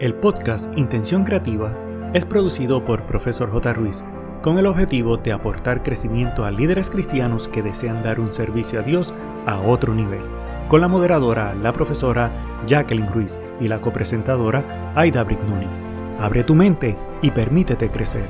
El 0.00 0.14
podcast 0.14 0.72
Intención 0.78 1.24
Creativa 1.24 1.76
es 2.14 2.24
producido 2.24 2.82
por 2.86 3.04
Profesor 3.04 3.52
J. 3.52 3.74
Ruiz 3.74 4.02
con 4.40 4.56
el 4.56 4.64
objetivo 4.64 5.18
de 5.18 5.30
aportar 5.30 5.82
crecimiento 5.82 6.46
a 6.46 6.50
líderes 6.50 6.88
cristianos 6.88 7.48
que 7.48 7.60
desean 7.60 8.02
dar 8.02 8.18
un 8.18 8.32
servicio 8.32 8.80
a 8.80 8.82
Dios 8.82 9.12
a 9.44 9.60
otro 9.60 9.94
nivel, 9.94 10.22
con 10.68 10.80
la 10.80 10.88
moderadora, 10.88 11.54
la 11.54 11.74
profesora 11.74 12.32
Jacqueline 12.66 13.12
Ruiz 13.12 13.38
y 13.60 13.68
la 13.68 13.82
copresentadora 13.82 14.94
Aida 14.96 15.22
Brignoni. 15.22 15.66
Abre 16.18 16.44
tu 16.44 16.54
mente 16.54 16.96
y 17.20 17.30
permítete 17.30 17.90
crecer. 17.90 18.26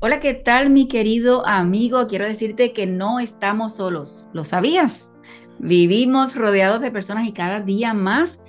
Hola, 0.00 0.20
¿qué 0.20 0.32
tal 0.32 0.70
mi 0.70 0.88
querido 0.88 1.46
amigo? 1.46 2.06
Quiero 2.06 2.24
decirte 2.24 2.72
que 2.72 2.86
no 2.86 3.20
estamos 3.20 3.74
solos. 3.74 4.24
¿Lo 4.32 4.46
sabías? 4.46 5.12
Vivimos 5.58 6.34
rodeados 6.34 6.80
de 6.80 6.90
personas 6.90 7.26
y 7.26 7.32
cada 7.32 7.60
día 7.60 7.92
más 7.92 8.41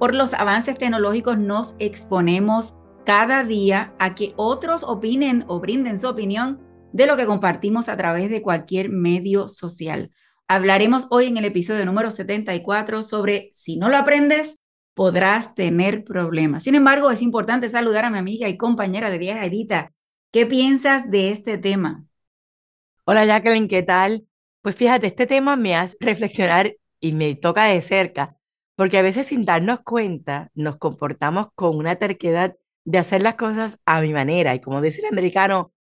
por 0.00 0.14
los 0.14 0.32
avances 0.32 0.78
tecnológicos 0.78 1.36
nos 1.36 1.74
exponemos 1.78 2.74
cada 3.04 3.44
día 3.44 3.92
a 3.98 4.14
que 4.14 4.32
otros 4.36 4.82
opinen 4.82 5.44
o 5.46 5.60
brinden 5.60 5.98
su 5.98 6.08
opinión 6.08 6.58
de 6.94 7.06
lo 7.06 7.18
que 7.18 7.26
compartimos 7.26 7.90
a 7.90 7.98
través 7.98 8.30
de 8.30 8.40
cualquier 8.40 8.88
medio 8.88 9.46
social. 9.46 10.10
Hablaremos 10.48 11.06
hoy 11.10 11.26
en 11.26 11.36
el 11.36 11.44
episodio 11.44 11.84
número 11.84 12.10
74 12.10 13.02
sobre 13.02 13.50
si 13.52 13.76
no 13.76 13.90
lo 13.90 13.98
aprendes, 13.98 14.58
podrás 14.94 15.54
tener 15.54 16.02
problemas. 16.02 16.62
Sin 16.62 16.76
embargo, 16.76 17.10
es 17.10 17.20
importante 17.20 17.68
saludar 17.68 18.06
a 18.06 18.10
mi 18.10 18.16
amiga 18.16 18.48
y 18.48 18.56
compañera 18.56 19.10
de 19.10 19.18
viaje, 19.18 19.48
Edita. 19.48 19.92
¿Qué 20.32 20.46
piensas 20.46 21.10
de 21.10 21.30
este 21.30 21.58
tema? 21.58 22.06
Hola 23.04 23.26
Jacqueline, 23.26 23.68
¿qué 23.68 23.82
tal? 23.82 24.24
Pues 24.62 24.76
fíjate, 24.76 25.08
este 25.08 25.26
tema 25.26 25.56
me 25.56 25.76
hace 25.76 25.94
reflexionar 26.00 26.74
y 27.00 27.12
me 27.12 27.34
toca 27.34 27.64
de 27.64 27.82
cerca 27.82 28.39
porque 28.80 28.96
a 28.96 29.02
veces 29.02 29.26
sin 29.26 29.42
darnos 29.42 29.80
cuenta 29.82 30.50
nos 30.54 30.78
comportamos 30.78 31.48
con 31.54 31.76
una 31.76 31.96
terquedad 31.96 32.56
de 32.86 32.96
hacer 32.96 33.20
las 33.20 33.34
cosas 33.34 33.78
a 33.84 34.00
mi 34.00 34.14
manera. 34.14 34.54
Y 34.54 34.60
como 34.62 34.80
dice 34.80 35.00
el 35.00 35.12
americano, 35.12 35.74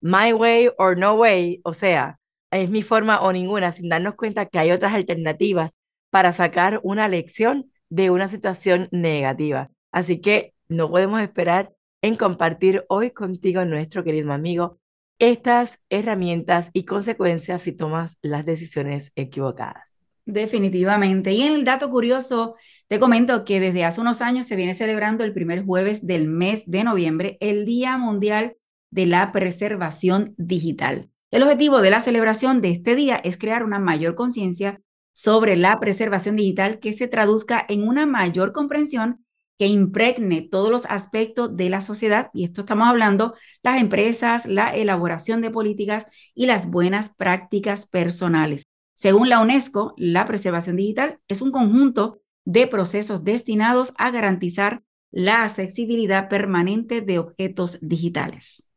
my 0.00 0.32
way 0.32 0.70
or 0.78 0.96
no 0.96 1.14
way, 1.14 1.60
o 1.64 1.72
sea, 1.72 2.20
es 2.52 2.70
mi 2.70 2.82
forma 2.82 3.22
o 3.22 3.32
ninguna, 3.32 3.72
sin 3.72 3.88
darnos 3.88 4.14
cuenta 4.14 4.46
que 4.46 4.60
hay 4.60 4.70
otras 4.70 4.94
alternativas 4.94 5.78
para 6.10 6.32
sacar 6.32 6.78
una 6.84 7.08
lección 7.08 7.72
de 7.88 8.10
una 8.10 8.28
situación 8.28 8.88
negativa. 8.92 9.68
Así 9.90 10.20
que 10.20 10.54
no 10.68 10.88
podemos 10.88 11.20
esperar 11.22 11.72
en 12.02 12.14
compartir 12.14 12.84
hoy 12.88 13.10
contigo, 13.10 13.64
nuestro 13.64 14.04
querido 14.04 14.32
amigo, 14.32 14.78
estas 15.18 15.80
herramientas 15.90 16.70
y 16.72 16.84
consecuencias 16.84 17.62
si 17.62 17.72
tomas 17.72 18.16
las 18.22 18.46
decisiones 18.46 19.10
equivocadas. 19.16 19.93
Definitivamente. 20.26 21.32
Y 21.32 21.42
en 21.42 21.52
el 21.52 21.64
dato 21.64 21.90
curioso, 21.90 22.56
te 22.88 22.98
comento 22.98 23.44
que 23.44 23.60
desde 23.60 23.84
hace 23.84 24.00
unos 24.00 24.22
años 24.22 24.46
se 24.46 24.56
viene 24.56 24.74
celebrando 24.74 25.22
el 25.22 25.34
primer 25.34 25.64
jueves 25.64 26.06
del 26.06 26.28
mes 26.28 26.64
de 26.66 26.84
noviembre 26.84 27.36
el 27.40 27.66
Día 27.66 27.98
Mundial 27.98 28.56
de 28.90 29.06
la 29.06 29.32
Preservación 29.32 30.34
Digital. 30.38 31.10
El 31.30 31.42
objetivo 31.42 31.82
de 31.82 31.90
la 31.90 32.00
celebración 32.00 32.62
de 32.62 32.70
este 32.70 32.94
día 32.94 33.16
es 33.16 33.36
crear 33.36 33.64
una 33.64 33.78
mayor 33.78 34.14
conciencia 34.14 34.80
sobre 35.12 35.56
la 35.56 35.78
preservación 35.78 36.36
digital 36.36 36.78
que 36.78 36.92
se 36.92 37.06
traduzca 37.06 37.64
en 37.68 37.86
una 37.86 38.06
mayor 38.06 38.52
comprensión 38.52 39.24
que 39.58 39.66
impregne 39.66 40.42
todos 40.42 40.70
los 40.70 40.86
aspectos 40.86 41.56
de 41.56 41.70
la 41.70 41.80
sociedad, 41.80 42.30
y 42.34 42.44
esto 42.44 42.62
estamos 42.62 42.88
hablando, 42.88 43.34
las 43.62 43.80
empresas, 43.80 44.46
la 44.46 44.74
elaboración 44.74 45.40
de 45.40 45.50
políticas 45.50 46.06
y 46.34 46.46
las 46.46 46.68
buenas 46.68 47.14
prácticas 47.14 47.86
personales. 47.86 48.64
Según 48.94 49.28
la 49.28 49.40
UNESCO, 49.40 49.94
la 49.96 50.24
preservación 50.24 50.76
digital 50.76 51.18
es 51.28 51.42
un 51.42 51.50
conjunto 51.50 52.20
de 52.44 52.66
procesos 52.66 53.24
destinados 53.24 53.92
a 53.98 54.10
garantizar 54.10 54.82
la 55.10 55.44
accesibilidad 55.44 56.28
permanente 56.28 57.00
de 57.00 57.18
objetos 57.18 57.78
digitales. 57.80 58.68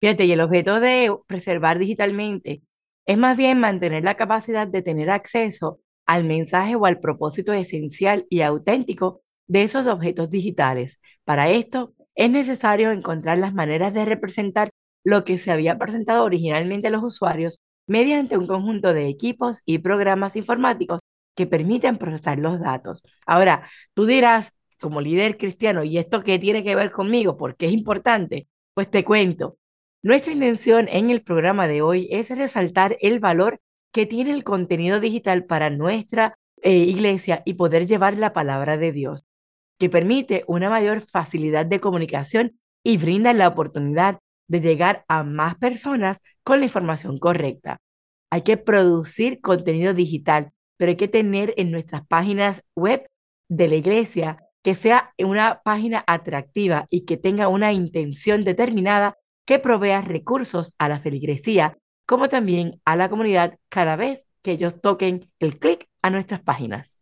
Fíjate, 0.00 0.24
y 0.26 0.32
el 0.32 0.40
objeto 0.40 0.80
de 0.80 1.14
preservar 1.26 1.78
digitalmente 1.78 2.62
es 3.06 3.18
más 3.18 3.36
bien 3.36 3.60
mantener 3.60 4.04
la 4.04 4.16
capacidad 4.16 4.66
de 4.66 4.82
tener 4.82 5.10
acceso 5.10 5.80
al 6.06 6.24
mensaje 6.24 6.76
o 6.76 6.86
al 6.86 7.00
propósito 7.00 7.52
esencial 7.52 8.26
y 8.28 8.40
auténtico 8.42 9.22
de 9.46 9.62
esos 9.62 9.86
objetos 9.86 10.30
digitales. 10.30 11.00
Para 11.24 11.50
esto 11.50 11.94
es 12.14 12.30
necesario 12.30 12.90
encontrar 12.90 13.38
las 13.38 13.54
maneras 13.54 13.94
de 13.94 14.04
representar 14.04 14.70
lo 15.04 15.24
que 15.24 15.38
se 15.38 15.50
había 15.52 15.78
presentado 15.78 16.24
originalmente 16.24 16.88
a 16.88 16.90
los 16.90 17.04
usuarios 17.04 17.60
mediante 17.86 18.36
un 18.36 18.46
conjunto 18.46 18.92
de 18.92 19.08
equipos 19.08 19.62
y 19.64 19.78
programas 19.78 20.36
informáticos 20.36 21.00
que 21.34 21.46
permiten 21.46 21.98
procesar 21.98 22.38
los 22.38 22.60
datos. 22.60 23.02
Ahora, 23.26 23.68
tú 23.94 24.06
dirás, 24.06 24.52
como 24.80 25.00
líder 25.00 25.36
cristiano, 25.36 25.84
¿y 25.84 25.98
esto 25.98 26.22
qué 26.22 26.38
tiene 26.38 26.64
que 26.64 26.74
ver 26.74 26.90
conmigo? 26.90 27.36
¿Por 27.36 27.56
qué 27.56 27.66
es 27.66 27.72
importante? 27.72 28.48
Pues 28.74 28.90
te 28.90 29.04
cuento. 29.04 29.58
Nuestra 30.02 30.32
intención 30.32 30.88
en 30.88 31.10
el 31.10 31.22
programa 31.22 31.66
de 31.66 31.82
hoy 31.82 32.08
es 32.10 32.30
resaltar 32.30 32.96
el 33.00 33.20
valor 33.20 33.60
que 33.92 34.06
tiene 34.06 34.32
el 34.32 34.44
contenido 34.44 35.00
digital 35.00 35.44
para 35.44 35.70
nuestra 35.70 36.38
eh, 36.62 36.76
iglesia 36.76 37.42
y 37.44 37.54
poder 37.54 37.86
llevar 37.86 38.16
la 38.18 38.32
palabra 38.32 38.76
de 38.76 38.92
Dios, 38.92 39.26
que 39.78 39.90
permite 39.90 40.44
una 40.46 40.70
mayor 40.70 41.00
facilidad 41.00 41.66
de 41.66 41.80
comunicación 41.80 42.58
y 42.82 42.98
brinda 42.98 43.32
la 43.32 43.48
oportunidad 43.48 44.20
de 44.48 44.60
llegar 44.60 45.04
a 45.08 45.24
más 45.24 45.56
personas 45.56 46.22
con 46.42 46.60
la 46.60 46.66
información 46.66 47.18
correcta. 47.18 47.78
Hay 48.30 48.42
que 48.42 48.56
producir 48.56 49.40
contenido 49.40 49.94
digital, 49.94 50.52
pero 50.76 50.90
hay 50.90 50.96
que 50.96 51.08
tener 51.08 51.54
en 51.56 51.70
nuestras 51.70 52.06
páginas 52.06 52.62
web 52.74 53.06
de 53.48 53.68
la 53.68 53.76
iglesia 53.76 54.38
que 54.62 54.74
sea 54.74 55.12
una 55.18 55.60
página 55.64 56.02
atractiva 56.06 56.86
y 56.90 57.04
que 57.04 57.16
tenga 57.16 57.48
una 57.48 57.72
intención 57.72 58.42
determinada 58.42 59.16
que 59.44 59.60
provea 59.60 60.02
recursos 60.02 60.74
a 60.78 60.88
la 60.88 60.98
feligresía, 60.98 61.78
como 62.04 62.28
también 62.28 62.80
a 62.84 62.96
la 62.96 63.08
comunidad 63.08 63.58
cada 63.68 63.94
vez 63.94 64.26
que 64.42 64.52
ellos 64.52 64.80
toquen 64.80 65.30
el 65.38 65.58
clic 65.58 65.88
a 66.02 66.10
nuestras 66.10 66.40
páginas. 66.42 67.00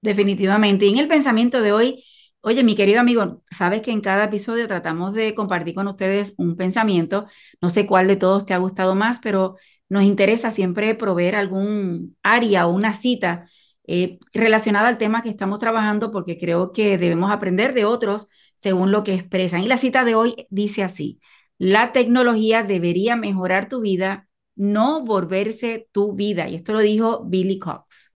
Definitivamente. 0.00 0.86
Y 0.86 0.90
en 0.90 0.98
el 0.98 1.08
pensamiento 1.08 1.60
de 1.60 1.72
hoy 1.72 2.04
Oye, 2.40 2.62
mi 2.62 2.74
querido 2.74 3.00
amigo, 3.00 3.42
sabes 3.50 3.82
que 3.82 3.90
en 3.90 4.00
cada 4.00 4.24
episodio 4.24 4.66
tratamos 4.68 5.12
de 5.12 5.34
compartir 5.34 5.74
con 5.74 5.88
ustedes 5.88 6.34
un 6.38 6.56
pensamiento. 6.56 7.26
No 7.60 7.68
sé 7.68 7.86
cuál 7.86 8.06
de 8.08 8.16
todos 8.16 8.46
te 8.46 8.54
ha 8.54 8.58
gustado 8.58 8.94
más, 8.94 9.18
pero 9.20 9.56
nos 9.88 10.04
interesa 10.04 10.50
siempre 10.50 10.94
proveer 10.94 11.34
algún 11.36 12.16
área 12.22 12.66
o 12.66 12.72
una 12.72 12.94
cita 12.94 13.48
eh, 13.86 14.18
relacionada 14.32 14.88
al 14.88 14.98
tema 14.98 15.22
que 15.22 15.28
estamos 15.30 15.58
trabajando 15.58 16.10
porque 16.12 16.38
creo 16.38 16.72
que 16.72 16.96
debemos 16.96 17.30
aprender 17.32 17.74
de 17.74 17.84
otros 17.84 18.28
según 18.54 18.92
lo 18.92 19.02
que 19.04 19.14
expresan. 19.14 19.62
Y 19.64 19.68
la 19.68 19.76
cita 19.76 20.04
de 20.04 20.14
hoy 20.14 20.46
dice 20.50 20.82
así, 20.84 21.20
la 21.58 21.92
tecnología 21.92 22.62
debería 22.62 23.16
mejorar 23.16 23.68
tu 23.68 23.80
vida, 23.80 24.28
no 24.54 25.04
volverse 25.04 25.88
tu 25.92 26.14
vida. 26.14 26.48
Y 26.48 26.54
esto 26.54 26.72
lo 26.72 26.80
dijo 26.80 27.24
Billy 27.24 27.58
Cox. 27.58 28.07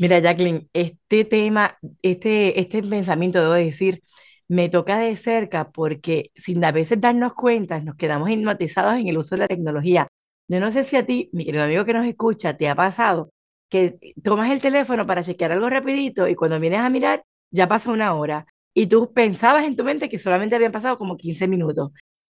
Mira, 0.00 0.18
Jacqueline, 0.18 0.68
este 0.72 1.24
tema, 1.26 1.78
este, 2.02 2.58
este 2.60 2.82
pensamiento, 2.82 3.40
debo 3.40 3.52
decir, 3.52 4.02
me 4.48 4.68
toca 4.70 4.98
de 4.98 5.14
cerca 5.16 5.70
porque 5.70 6.32
sin 6.36 6.64
a 6.64 6.72
veces 6.72 7.00
darnos 7.00 7.34
cuenta, 7.34 7.80
nos 7.80 7.96
quedamos 7.96 8.30
hipnotizados 8.30 8.94
en 8.96 9.08
el 9.08 9.18
uso 9.18 9.34
de 9.34 9.40
la 9.42 9.48
tecnología. 9.48 10.08
Yo 10.48 10.58
no 10.58 10.72
sé 10.72 10.84
si 10.84 10.96
a 10.96 11.04
ti, 11.04 11.28
mi 11.34 11.44
querido 11.44 11.64
amigo 11.64 11.84
que 11.84 11.92
nos 11.92 12.06
escucha, 12.06 12.56
te 12.56 12.68
ha 12.70 12.74
pasado 12.74 13.30
que 13.68 13.98
tomas 14.24 14.50
el 14.50 14.60
teléfono 14.60 15.06
para 15.06 15.22
chequear 15.22 15.52
algo 15.52 15.68
rapidito 15.68 16.26
y 16.26 16.34
cuando 16.34 16.58
vienes 16.58 16.80
a 16.80 16.88
mirar, 16.90 17.22
ya 17.50 17.68
pasa 17.68 17.92
una 17.92 18.14
hora. 18.14 18.46
Y 18.74 18.86
tú 18.86 19.12
pensabas 19.12 19.64
en 19.66 19.76
tu 19.76 19.84
mente 19.84 20.08
que 20.08 20.18
solamente 20.18 20.56
habían 20.56 20.72
pasado 20.72 20.96
como 20.98 21.16
15 21.18 21.46
minutos. 21.46 21.90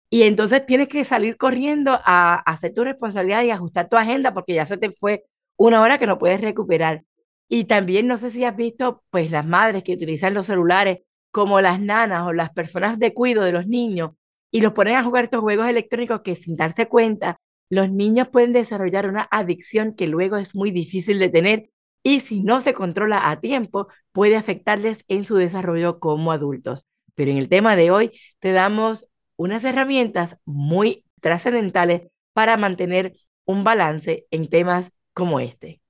Y 0.10 0.24
entonces 0.24 0.66
tienes 0.66 0.88
que 0.88 1.06
salir 1.06 1.38
corriendo 1.38 2.00
a 2.04 2.36
hacer 2.36 2.74
tu 2.74 2.84
responsabilidad 2.84 3.44
y 3.44 3.52
ajustar 3.52 3.90
tu 3.90 3.98
agenda 3.98 4.34
porque 4.34 4.54
ya 4.54 4.66
se 4.68 4.78
te 4.78 4.92
fue 4.92 5.26
una 5.58 5.82
hora 5.82 5.98
que 6.00 6.08
no 6.08 6.20
puedes 6.20 6.42
recuperar. 6.42 7.04
Y 7.48 7.66
también 7.66 8.08
no 8.08 8.18
sé 8.18 8.32
si 8.32 8.44
has 8.44 8.56
visto, 8.56 9.04
pues 9.12 9.32
las 9.32 9.46
madres 9.46 9.84
que 9.84 9.94
utilizan 9.94 10.34
los 10.34 10.48
celulares 10.48 11.00
como 11.32 11.62
las 11.62 11.80
nanas 11.80 12.26
o 12.28 12.34
las 12.34 12.52
personas 12.52 12.98
de 13.00 13.14
cuido 13.14 13.44
de 13.44 13.52
los 13.52 13.68
niños 13.68 14.12
y 14.52 14.62
los 14.62 14.74
ponen 14.74 14.96
a 14.96 15.04
jugar 15.04 15.26
estos 15.26 15.42
juegos 15.42 15.68
electrónicos 15.68 16.22
que 16.22 16.36
sin 16.36 16.56
darse 16.56 16.88
cuenta, 16.88 17.40
los 17.70 17.90
niños 17.92 18.30
pueden 18.30 18.54
desarrollar 18.54 19.10
una 19.10 19.28
adicción 19.32 19.96
que 19.96 20.08
luego 20.08 20.38
es 20.38 20.56
muy 20.56 20.72
difícil 20.72 21.20
de 21.20 21.30
tener 21.30 21.70
y 22.04 22.22
si 22.22 22.42
no 22.42 22.62
se 22.62 22.74
controla 22.74 23.30
a 23.30 23.42
tiempo 23.42 23.88
puede 24.12 24.38
afectarles 24.38 25.04
en 25.08 25.26
su 25.26 25.36
desarrollo 25.36 26.00
como 26.00 26.32
adultos. 26.32 26.88
Pero 27.16 27.32
en 27.32 27.38
el 27.38 27.50
tema 27.50 27.76
de 27.76 27.92
hoy 27.92 28.12
te 28.40 28.52
damos 28.52 29.08
unas 29.36 29.64
herramientas 29.66 30.38
muy 30.46 31.04
trascendentales 31.22 32.04
para 32.34 32.58
mantener 32.58 33.14
un 33.46 33.64
balance 33.64 34.28
en 34.32 34.48
temas 34.50 34.92
como 35.14 35.40
este. 35.40 35.82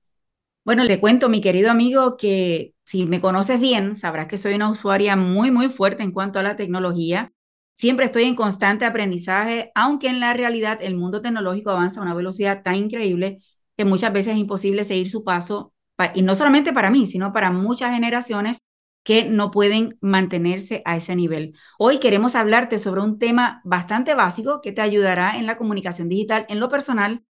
Bueno, 0.66 0.82
le 0.82 0.98
cuento, 0.98 1.28
mi 1.28 1.40
querido 1.40 1.70
amigo, 1.70 2.16
que 2.16 2.74
si 2.84 3.06
me 3.06 3.20
conoces 3.20 3.60
bien, 3.60 3.94
sabrás 3.94 4.26
que 4.26 4.36
soy 4.36 4.54
una 4.54 4.68
usuaria 4.68 5.14
muy, 5.14 5.52
muy 5.52 5.68
fuerte 5.68 6.02
en 6.02 6.10
cuanto 6.10 6.40
a 6.40 6.42
la 6.42 6.56
tecnología. 6.56 7.32
Siempre 7.74 8.06
estoy 8.06 8.24
en 8.24 8.34
constante 8.34 8.84
aprendizaje, 8.84 9.70
aunque 9.76 10.08
en 10.08 10.18
la 10.18 10.32
realidad 10.34 10.78
el 10.82 10.96
mundo 10.96 11.22
tecnológico 11.22 11.70
avanza 11.70 12.00
a 12.00 12.02
una 12.02 12.14
velocidad 12.14 12.64
tan 12.64 12.74
increíble 12.74 13.38
que 13.76 13.84
muchas 13.84 14.12
veces 14.12 14.32
es 14.32 14.40
imposible 14.40 14.82
seguir 14.82 15.08
su 15.08 15.22
paso, 15.22 15.72
y 16.14 16.22
no 16.22 16.34
solamente 16.34 16.72
para 16.72 16.90
mí, 16.90 17.06
sino 17.06 17.32
para 17.32 17.52
muchas 17.52 17.94
generaciones 17.94 18.58
que 19.04 19.24
no 19.24 19.52
pueden 19.52 19.96
mantenerse 20.00 20.82
a 20.84 20.96
ese 20.96 21.14
nivel. 21.14 21.54
Hoy 21.78 22.00
queremos 22.00 22.34
hablarte 22.34 22.80
sobre 22.80 23.02
un 23.02 23.20
tema 23.20 23.60
bastante 23.64 24.14
básico 24.14 24.60
que 24.62 24.72
te 24.72 24.80
ayudará 24.80 25.38
en 25.38 25.46
la 25.46 25.58
comunicación 25.58 26.08
digital, 26.08 26.44
en 26.48 26.58
lo 26.58 26.68
personal, 26.68 27.22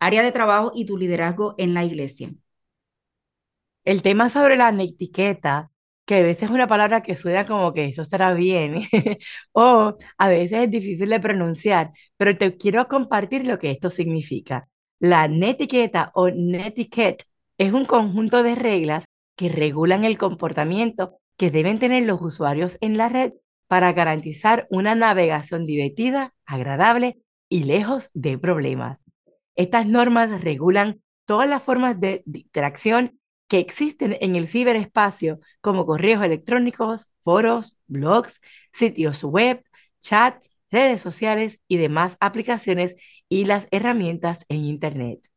área 0.00 0.24
de 0.24 0.32
trabajo 0.32 0.72
y 0.74 0.86
tu 0.86 0.98
liderazgo 0.98 1.54
en 1.56 1.72
la 1.72 1.84
iglesia. 1.84 2.32
El 3.84 4.02
tema 4.02 4.30
sobre 4.30 4.56
la 4.56 4.70
etiqueta, 4.70 5.70
que 6.04 6.16
a 6.16 6.22
veces 6.22 6.44
es 6.44 6.50
una 6.50 6.66
palabra 6.68 7.02
que 7.02 7.16
suena 7.16 7.46
como 7.46 7.72
que 7.72 7.86
eso 7.86 8.02
estará 8.02 8.34
bien, 8.34 8.82
o 9.52 9.96
a 10.18 10.28
veces 10.28 10.64
es 10.64 10.70
difícil 10.70 11.08
de 11.08 11.20
pronunciar, 11.20 11.92
pero 12.16 12.36
te 12.36 12.56
quiero 12.56 12.88
compartir 12.88 13.46
lo 13.46 13.58
que 13.58 13.70
esto 13.70 13.90
significa. 13.90 14.68
La 14.98 15.28
netiqueta 15.28 16.10
o 16.14 16.30
netiquette 16.30 17.24
es 17.58 17.72
un 17.72 17.84
conjunto 17.84 18.42
de 18.42 18.54
reglas 18.54 19.04
que 19.36 19.48
regulan 19.48 20.04
el 20.04 20.18
comportamiento 20.18 21.18
que 21.36 21.50
deben 21.50 21.78
tener 21.78 22.04
los 22.04 22.20
usuarios 22.20 22.76
en 22.82 22.98
la 22.98 23.08
red 23.08 23.32
para 23.66 23.92
garantizar 23.92 24.66
una 24.68 24.94
navegación 24.94 25.64
divertida, 25.64 26.34
agradable 26.44 27.18
y 27.48 27.64
lejos 27.64 28.10
de 28.14 28.36
problemas. 28.36 29.04
Estas 29.54 29.86
normas 29.86 30.42
regulan 30.42 31.00
todas 31.24 31.48
las 31.48 31.62
formas 31.62 31.98
de 32.00 32.22
interacción 32.26 33.19
que 33.50 33.58
existen 33.58 34.16
en 34.20 34.36
el 34.36 34.46
ciberespacio, 34.46 35.40
como 35.60 35.84
correos 35.84 36.22
electrónicos, 36.24 37.10
foros, 37.24 37.76
blogs, 37.88 38.40
sitios 38.72 39.24
web, 39.24 39.64
chats, 40.00 40.48
redes 40.70 41.00
sociales 41.00 41.60
y 41.66 41.76
demás 41.76 42.16
aplicaciones 42.20 42.94
y 43.28 43.46
las 43.46 43.66
herramientas 43.72 44.46
en 44.48 44.64
Internet. 44.64 45.28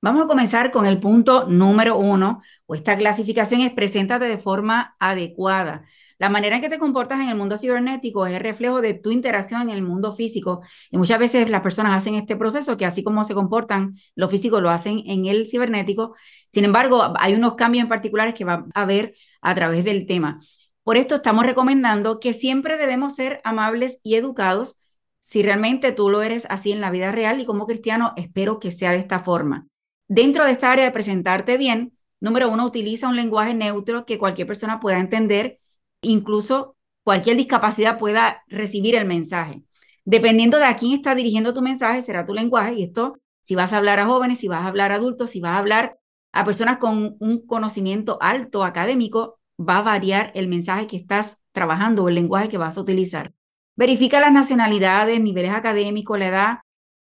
Vamos 0.00 0.24
a 0.24 0.28
comenzar 0.28 0.70
con 0.70 0.86
el 0.86 0.98
punto 0.98 1.46
número 1.46 1.98
uno, 1.98 2.40
esta 2.70 2.96
clasificación 2.96 3.60
es 3.60 3.72
preséntate 3.72 4.24
de 4.24 4.38
forma 4.38 4.96
adecuada. 4.98 5.84
La 6.22 6.28
manera 6.28 6.54
en 6.54 6.62
que 6.62 6.68
te 6.68 6.78
comportas 6.78 7.20
en 7.20 7.30
el 7.30 7.34
mundo 7.34 7.58
cibernético 7.58 8.26
es 8.26 8.40
reflejo 8.40 8.80
de 8.80 8.94
tu 8.94 9.10
interacción 9.10 9.62
en 9.62 9.70
el 9.70 9.82
mundo 9.82 10.12
físico. 10.12 10.62
Y 10.88 10.96
muchas 10.96 11.18
veces 11.18 11.50
las 11.50 11.62
personas 11.62 11.98
hacen 11.98 12.14
este 12.14 12.36
proceso 12.36 12.76
que 12.76 12.86
así 12.86 13.02
como 13.02 13.24
se 13.24 13.34
comportan 13.34 13.94
lo 14.14 14.28
físico, 14.28 14.60
lo 14.60 14.70
hacen 14.70 15.02
en 15.06 15.26
el 15.26 15.48
cibernético. 15.48 16.14
Sin 16.52 16.64
embargo, 16.64 17.12
hay 17.18 17.34
unos 17.34 17.56
cambios 17.56 17.82
en 17.82 17.88
particulares 17.88 18.34
que 18.34 18.44
va 18.44 18.66
a 18.72 18.84
ver 18.84 19.16
a 19.40 19.52
través 19.56 19.84
del 19.84 20.06
tema. 20.06 20.38
Por 20.84 20.96
esto 20.96 21.16
estamos 21.16 21.44
recomendando 21.44 22.20
que 22.20 22.32
siempre 22.34 22.76
debemos 22.76 23.16
ser 23.16 23.40
amables 23.42 23.98
y 24.04 24.14
educados. 24.14 24.78
Si 25.18 25.42
realmente 25.42 25.90
tú 25.90 26.08
lo 26.08 26.22
eres 26.22 26.46
así 26.50 26.70
en 26.70 26.80
la 26.80 26.92
vida 26.92 27.10
real 27.10 27.40
y 27.40 27.46
como 27.46 27.66
cristiano, 27.66 28.12
espero 28.16 28.60
que 28.60 28.70
sea 28.70 28.92
de 28.92 28.98
esta 28.98 29.18
forma. 29.18 29.66
Dentro 30.06 30.44
de 30.44 30.52
esta 30.52 30.70
área 30.70 30.84
de 30.84 30.92
presentarte 30.92 31.58
bien, 31.58 31.98
número 32.20 32.48
uno, 32.48 32.64
utiliza 32.64 33.08
un 33.08 33.16
lenguaje 33.16 33.54
neutro 33.54 34.06
que 34.06 34.18
cualquier 34.18 34.46
persona 34.46 34.78
pueda 34.78 35.00
entender, 35.00 35.58
incluso 36.02 36.76
cualquier 37.04 37.36
discapacidad 37.36 37.98
pueda 37.98 38.42
recibir 38.48 38.94
el 38.94 39.06
mensaje. 39.06 39.62
Dependiendo 40.04 40.58
de 40.58 40.64
a 40.64 40.76
quién 40.76 40.92
está 40.92 41.14
dirigiendo 41.14 41.54
tu 41.54 41.62
mensaje, 41.62 42.02
será 42.02 42.26
tu 42.26 42.34
lenguaje. 42.34 42.74
Y 42.74 42.82
esto, 42.84 43.18
si 43.40 43.54
vas 43.54 43.72
a 43.72 43.78
hablar 43.78 43.98
a 44.00 44.06
jóvenes, 44.06 44.40
si 44.40 44.48
vas 44.48 44.64
a 44.64 44.66
hablar 44.66 44.92
a 44.92 44.96
adultos, 44.96 45.30
si 45.30 45.40
vas 45.40 45.52
a 45.52 45.58
hablar 45.58 45.98
a 46.32 46.44
personas 46.44 46.78
con 46.78 47.16
un 47.18 47.46
conocimiento 47.46 48.18
alto 48.20 48.64
académico, 48.64 49.38
va 49.58 49.78
a 49.78 49.82
variar 49.82 50.32
el 50.34 50.48
mensaje 50.48 50.86
que 50.86 50.96
estás 50.96 51.38
trabajando 51.52 52.04
o 52.04 52.08
el 52.08 52.14
lenguaje 52.14 52.48
que 52.48 52.58
vas 52.58 52.76
a 52.76 52.80
utilizar. 52.80 53.32
Verifica 53.76 54.20
las 54.20 54.32
nacionalidades, 54.32 55.20
niveles 55.20 55.52
académicos, 55.52 56.18
la 56.18 56.28
edad, 56.28 56.58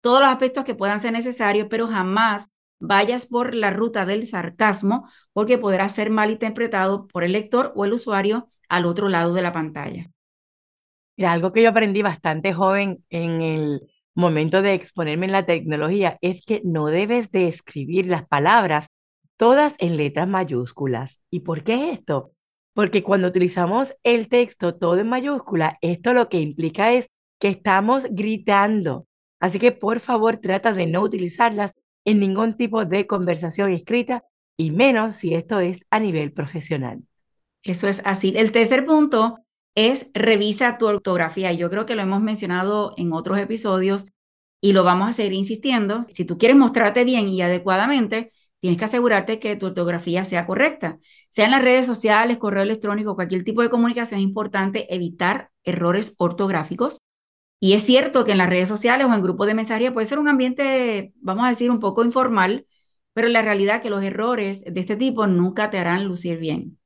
todos 0.02 0.22
los 0.22 0.30
aspectos 0.30 0.64
que 0.64 0.76
puedan 0.76 1.00
ser 1.00 1.14
necesarios, 1.14 1.68
pero 1.70 1.88
jamás 1.88 2.50
vayas 2.80 3.28
por 3.28 3.56
la 3.56 3.72
ruta 3.72 4.06
del 4.06 4.28
sarcasmo 4.28 5.10
porque 5.34 5.58
podrá 5.58 5.90
ser 5.90 6.10
malinterpretado 6.10 7.08
por 7.08 7.24
el 7.24 7.32
lector 7.32 7.74
o 7.76 7.86
el 7.86 7.94
usuario 7.94 8.48
al 8.70 8.86
otro 8.86 9.10
lado 9.10 9.34
de 9.34 9.42
la 9.42 9.52
pantalla. 9.52 10.12
Mira, 11.18 11.32
algo 11.32 11.54
que 11.54 11.62
yo 11.62 11.70
aprendí 11.70 12.02
bastante 12.02 12.54
joven 12.54 13.04
en 13.10 13.42
el 13.42 13.82
momento 14.14 14.62
de 14.62 14.74
exponerme 14.74 15.26
en 15.26 15.32
la 15.32 15.46
tecnología 15.46 16.18
es 16.22 16.42
que 16.42 16.62
no 16.66 16.88
debes 16.88 17.32
de 17.32 17.48
escribir 17.48 18.08
las 18.08 18.28
palabras 18.28 18.88
todas 19.38 19.76
en 19.80 19.98
letras 19.98 20.28
mayúsculas. 20.28 21.20
¿Y 21.30 21.42
por 21.42 21.64
qué 21.64 21.92
esto? 21.92 22.32
Porque 22.74 23.04
cuando 23.04 23.28
utilizamos 23.28 23.96
el 24.04 24.28
texto 24.28 24.76
todo 24.76 24.98
en 24.98 25.10
mayúscula, 25.10 25.78
esto 25.82 26.14
lo 26.14 26.30
que 26.30 26.40
implica 26.40 26.94
es 26.94 27.10
que 27.40 27.50
estamos 27.50 28.06
gritando. 28.10 29.08
Así 29.40 29.60
que 29.60 29.72
por 29.72 30.00
favor 30.00 30.38
trata 30.38 30.74
de 30.74 30.88
no 30.88 31.02
utilizarlas 31.02 31.74
en 32.06 32.20
ningún 32.20 32.56
tipo 32.56 32.86
de 32.86 33.08
conversación 33.08 33.72
escrita 33.72 34.24
y 34.58 34.72
menos 34.72 35.16
si 35.16 35.34
esto 35.34 35.60
es 35.60 35.86
a 35.90 36.00
nivel 36.00 36.32
profesional. 36.32 37.04
Eso 37.64 37.88
es 37.88 38.02
así. 38.06 38.34
El 38.36 38.52
tercer 38.52 38.86
punto 38.86 39.40
es 39.76 40.12
revisa 40.14 40.78
tu 40.78 40.88
ortografía. 40.88 41.52
Yo 41.54 41.70
creo 41.70 41.86
que 41.86 41.96
lo 41.96 42.04
hemos 42.04 42.22
mencionado 42.22 42.94
en 42.98 43.12
otros 43.12 43.40
episodios 43.40 44.06
y 44.62 44.74
lo 44.74 44.84
vamos 44.84 45.10
a 45.10 45.14
seguir 45.14 45.34
insistiendo. 45.34 46.04
Si 46.06 46.26
tú 46.26 46.38
quieres 46.38 46.58
mostrarte 46.58 47.04
bien 47.04 47.28
y 47.28 47.42
adecuadamente, 47.42 48.32
tienes 48.60 48.80
que 48.80 48.86
asegurarte 48.86 49.40
que 49.40 49.56
tu 49.56 49.68
ortografía 49.68 50.24
sea 50.24 50.46
correcta. 50.46 51.00
Sea 51.30 51.46
en 51.46 51.52
las 51.52 51.62
redes 51.64 51.88
sociales, 51.88 52.38
correo 52.38 52.64
electrónico, 52.64 53.16
cualquier 53.16 53.44
tipo 53.44 53.62
de 53.62 53.70
comunicación, 53.70 54.20
es 54.20 54.24
importante 54.24 54.94
evitar 54.94 55.50
errores 55.64 56.14
ortográficos 56.18 57.00
y 57.60 57.74
es 57.74 57.84
cierto 57.84 58.26
que 58.26 58.34
en 58.34 58.38
las 58.38 58.50
redes 58.50 58.70
sociales 58.70 59.08
o 59.08 59.14
en 59.14 59.22
grupos 59.22 59.48
de 59.48 59.54
mensajería 59.54 59.94
puede 59.94 60.08
ser 60.08 60.20
un 60.20 60.28
ambiente, 60.28 61.14
vamos 61.18 61.46
a 61.46 61.50
decir, 61.50 61.72
un 61.72 61.80
poco 61.80 62.04
informal, 62.04 62.68
pero 63.14 63.28
la 63.30 63.42
realidad 63.42 63.78
es 63.78 63.82
que 63.82 63.90
los 63.90 64.04
errores 64.04 64.64
de 64.66 64.80
este 64.80 64.98
tipo 64.98 65.26
nunca 65.28 65.70
te 65.70 65.80
harán 65.80 66.06
lucir 66.06 66.38
bien. 66.38 66.78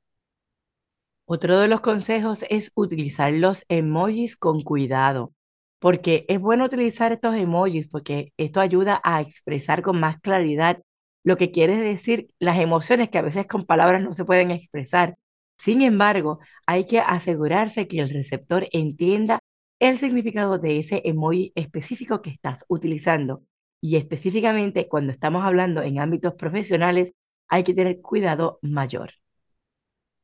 Otro 1.26 1.60
de 1.60 1.68
los 1.68 1.82
consejos 1.82 2.46
es 2.50 2.72
utilizar 2.76 3.32
los 3.34 3.66
emojis 3.70 4.36
con 4.38 4.62
cuidado, 4.62 5.34
porque 5.80 6.26
es 6.28 6.40
bueno 6.40 6.66
utilizar 6.66 7.12
estos 7.12 7.36
emojis 7.36 7.88
porque 7.88 8.34
esto 8.38 8.62
ayuda 8.62 9.02
a 9.04 9.22
expresar 9.22 9.82
con 9.82 10.00
más 10.00 10.20
claridad 10.22 10.82
lo 11.24 11.38
que 11.38 11.52
quiere 11.52 11.78
decir, 11.78 12.30
las 12.40 12.58
emociones 12.60 13.10
que 13.10 13.18
a 13.18 13.22
veces 13.22 13.48
con 13.48 13.64
palabras 13.66 14.02
no 14.02 14.14
se 14.14 14.26
pueden 14.26 14.52
expresar. 14.52 15.16
Sin 15.58 15.82
embargo, 15.82 16.40
hay 16.66 16.86
que 16.88 17.00
asegurarse 17.00 17.88
que 17.88 18.00
el 18.00 18.10
receptor 18.10 18.68
entienda 18.72 19.40
el 19.80 19.98
significado 19.98 20.58
de 20.58 20.80
ese 20.80 21.02
emoji 21.06 21.52
específico 21.56 22.22
que 22.22 22.30
estás 22.30 22.66
utilizando. 22.68 23.44
Y 23.82 23.96
específicamente 23.96 24.88
cuando 24.88 25.12
estamos 25.12 25.44
hablando 25.46 25.82
en 25.82 26.00
ámbitos 26.00 26.34
profesionales, 26.36 27.14
hay 27.48 27.64
que 27.64 27.74
tener 27.74 28.02
cuidado 28.02 28.60
mayor. 28.62 29.12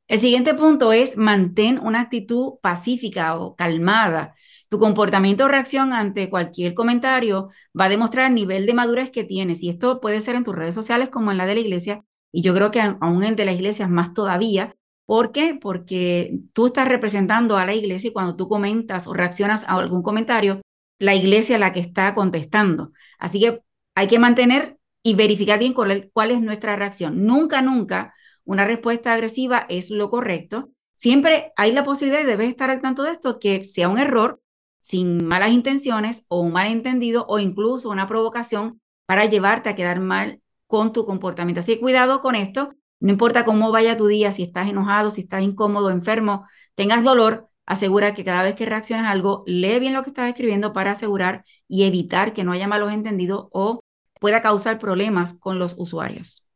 El 0.08 0.20
siguiente 0.20 0.54
punto 0.54 0.94
es 0.94 1.18
mantén 1.18 1.80
una 1.80 2.02
actitud 2.02 2.60
pacífica 2.62 3.38
o 3.40 3.56
calmada. 3.56 4.36
Tu 4.70 4.78
comportamiento 4.78 5.46
o 5.46 5.48
reacción 5.48 5.94
ante 5.94 6.30
cualquier 6.30 6.76
comentario 6.76 7.50
va 7.80 7.86
a 7.86 7.90
demostrar 7.90 8.28
el 8.28 8.36
nivel 8.36 8.66
de 8.68 8.74
madurez 8.76 9.10
que 9.10 9.24
tienes. 9.24 9.64
Y 9.64 9.70
esto 9.70 10.00
puede 10.02 10.22
ser 10.22 10.36
en 10.36 10.44
tus 10.44 10.56
redes 10.56 10.76
sociales 10.76 11.10
como 11.10 11.32
en 11.32 11.38
la 11.38 11.48
de 11.48 11.56
la 11.56 11.62
iglesia. 11.62 12.04
Y 12.32 12.44
yo 12.44 12.54
creo 12.54 12.70
que 12.70 12.82
aún 12.82 13.24
en 13.24 13.36
de 13.36 13.46
las 13.46 13.56
iglesias 13.56 13.90
más 13.90 14.14
todavía, 14.14 14.76
¿Por 15.06 15.32
qué? 15.32 15.58
Porque 15.60 16.40
tú 16.54 16.68
estás 16.68 16.88
representando 16.88 17.58
a 17.58 17.66
la 17.66 17.76
iglesia 17.76 18.10
y 18.10 18.14
cuando 18.14 18.36
tú 18.36 18.48
comentas 18.50 19.08
o 19.08 19.14
reaccionas 19.14 19.64
a 19.66 19.76
algún 19.76 20.02
comentario, 20.02 20.62
la 21.00 21.14
iglesia 21.14 21.56
es 21.56 21.60
la 21.60 21.74
que 21.74 21.80
está 21.80 22.14
contestando. 22.16 22.92
Así 23.20 23.40
que 23.40 23.62
hay 23.96 24.08
que 24.08 24.20
mantener 24.20 24.78
y 25.04 25.14
verificar 25.16 25.60
bien 25.60 25.74
cuál, 25.74 26.32
es 26.32 26.42
nuestra 26.42 26.76
reacción. 26.76 27.26
Nunca, 27.26 27.62
nunca 27.62 28.14
una 28.44 28.66
respuesta 28.66 29.14
agresiva 29.14 29.66
es 29.70 29.92
lo 29.92 30.10
correcto. 30.10 30.72
Siempre 30.96 31.52
hay 31.58 31.72
la 31.72 31.84
posibilidad, 31.84 32.24
y 32.24 32.26
debes 32.26 32.50
estar 32.50 32.72
al 32.72 32.82
tanto 32.82 33.04
de 33.04 33.12
esto, 33.12 33.40
que 33.40 33.66
sea 33.66 33.90
un 33.90 34.00
error 34.00 34.42
sin 34.82 35.26
malas 35.26 35.52
intenciones 35.52 36.26
o 36.28 36.40
un 36.42 36.54
malentendido 36.54 37.26
o 37.28 37.40
incluso 37.40 37.90
una 37.90 38.08
provocación 38.08 38.82
para 39.06 39.26
llevarte 39.26 39.70
a 39.70 39.76
quedar 39.76 40.00
mal 40.00 40.42
con 40.68 40.94
tu 40.94 41.06
comportamiento. 41.06 41.60
Así 41.60 41.76
que 41.76 41.82
cuidado 41.82 42.22
con 42.22 42.36
esto 42.36 42.74
no 43.00 43.12
importa 43.12 43.46
cómo 43.46 43.72
vaya 43.72 43.98
tu 43.98 44.08
día, 44.08 44.32
si 44.32 44.44
estás 44.44 44.70
enojado, 44.70 45.12
si 45.12 45.22
estás 45.22 45.44
incómodo, 45.44 45.90
enfermo, 45.90 46.46
tengas 46.76 47.04
dolor, 47.04 47.50
asegura 47.66 48.14
que 48.14 48.24
cada 48.24 48.44
vez 48.44 48.56
que 48.56 48.66
reacciones 48.66 49.06
a 49.06 49.12
algo, 49.12 49.44
lee 49.48 49.80
bien 49.80 49.94
lo 49.94 50.04
que 50.04 50.10
estás 50.10 50.30
escribiendo 50.30 50.74
para 50.74 50.92
asegurar 50.92 51.44
y 51.68 51.84
evitar 51.84 52.34
que 52.34 52.44
no 52.44 52.52
haya 52.52 52.68
malos 52.68 52.94
entendidos 52.94 53.48
o 53.52 53.82
pueda 54.20 54.42
causar 54.42 54.80
problemas 54.80 55.34
con 55.40 55.60
los 55.60 55.76
usuarios. 55.78 56.48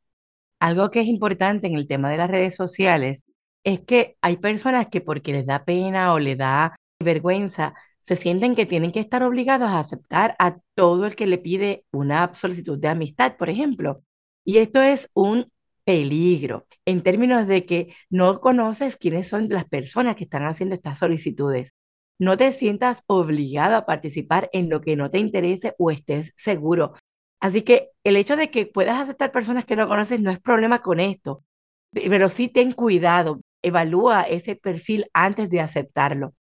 Algo 0.59 0.91
que 0.91 1.01
es 1.01 1.07
importante 1.07 1.67
en 1.67 1.75
el 1.75 1.87
tema 1.87 2.09
de 2.09 2.17
las 2.17 2.29
redes 2.29 2.55
sociales 2.55 3.25
es 3.63 3.81
que 3.81 4.17
hay 4.21 4.37
personas 4.37 4.87
que 4.87 5.01
porque 5.01 5.33
les 5.33 5.45
da 5.45 5.63
pena 5.63 6.13
o 6.13 6.19
les 6.19 6.37
da 6.37 6.75
vergüenza, 6.99 7.73
se 8.01 8.15
sienten 8.15 8.55
que 8.55 8.65
tienen 8.65 8.91
que 8.91 8.99
estar 8.99 9.23
obligados 9.23 9.69
a 9.69 9.79
aceptar 9.79 10.35
a 10.39 10.57
todo 10.75 11.05
el 11.05 11.15
que 11.15 11.27
le 11.27 11.37
pide 11.37 11.85
una 11.91 12.33
solicitud 12.33 12.77
de 12.79 12.87
amistad, 12.87 13.37
por 13.37 13.49
ejemplo. 13.49 14.01
Y 14.43 14.57
esto 14.57 14.81
es 14.81 15.09
un 15.13 15.51
peligro 15.89 16.67
en 16.85 17.01
términos 17.01 17.47
de 17.47 17.65
que 17.65 17.95
no 18.11 18.41
conoces 18.41 18.95
quiénes 18.95 19.27
son 19.27 19.49
las 19.49 19.65
personas 19.65 20.15
que 20.15 20.25
están 20.25 20.45
haciendo 20.45 20.75
estas 20.75 20.99
solicitudes. 20.99 21.73
No 22.19 22.37
te 22.37 22.51
sientas 22.51 23.01
obligado 23.07 23.75
a 23.75 23.87
participar 23.87 24.51
en 24.53 24.69
lo 24.69 24.81
que 24.81 24.95
no 24.95 25.09
te 25.09 25.17
interese 25.17 25.73
o 25.79 25.89
estés 25.89 26.31
seguro. 26.37 26.93
Así 27.39 27.63
que 27.63 27.89
el 28.03 28.17
hecho 28.17 28.35
de 28.35 28.51
que 28.51 28.67
puedas 28.67 29.01
aceptar 29.01 29.31
personas 29.31 29.65
que 29.65 29.75
no 29.75 29.87
conoces 29.87 30.21
no 30.21 30.29
es 30.29 30.39
problema 30.39 30.83
con 30.83 30.99
esto, 30.99 31.43
pero 31.91 32.29
sí 32.29 32.49
ten 32.49 32.71
cuidado. 32.71 33.41
evalúa 33.63 34.21
ese 34.21 34.55
perfil 34.55 35.07
antes 35.11 35.49
de 35.49 35.59
aceptarlo. 35.59 36.35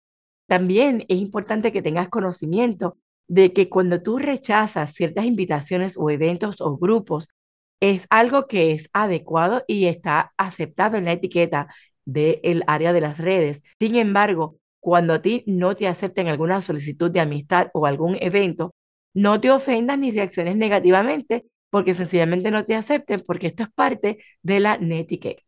También 0.47 1.05
es 1.07 1.19
importante 1.19 1.71
que 1.71 1.81
tengas 1.81 2.09
conocimiento 2.09 2.97
de 3.29 3.53
que 3.53 3.69
cuando 3.69 4.01
tú 4.01 4.17
rechazas 4.17 4.93
ciertas 4.93 5.23
invitaciones 5.23 5.95
o 5.97 6.09
eventos 6.09 6.59
o 6.59 6.77
grupos, 6.77 7.29
es 7.79 8.05
algo 8.09 8.47
que 8.47 8.73
es 8.73 8.89
adecuado 8.93 9.63
y 9.67 9.85
está 9.85 10.33
aceptado 10.37 10.97
en 10.97 11.05
la 11.05 11.13
etiqueta 11.13 11.67
del 12.05 12.63
área 12.67 12.93
de 12.93 13.01
las 13.01 13.17
redes. 13.17 13.61
Sin 13.79 13.95
embargo, 13.95 14.57
cuando 14.79 15.13
a 15.13 15.21
ti 15.21 15.43
no 15.47 15.75
te 15.75 15.87
acepten 15.87 16.27
alguna 16.27 16.61
solicitud 16.61 17.11
de 17.11 17.19
amistad 17.19 17.69
o 17.73 17.85
algún 17.85 18.17
evento, 18.21 18.73
no 19.13 19.41
te 19.41 19.51
ofendas 19.51 19.99
ni 19.99 20.11
reacciones 20.11 20.57
negativamente 20.57 21.45
porque 21.69 21.93
sencillamente 21.93 22.51
no 22.51 22.65
te 22.65 22.75
acepten 22.75 23.23
porque 23.25 23.47
esto 23.47 23.63
es 23.63 23.69
parte 23.73 24.19
de 24.41 24.59
la 24.59 24.77
netiquette. 24.77 25.43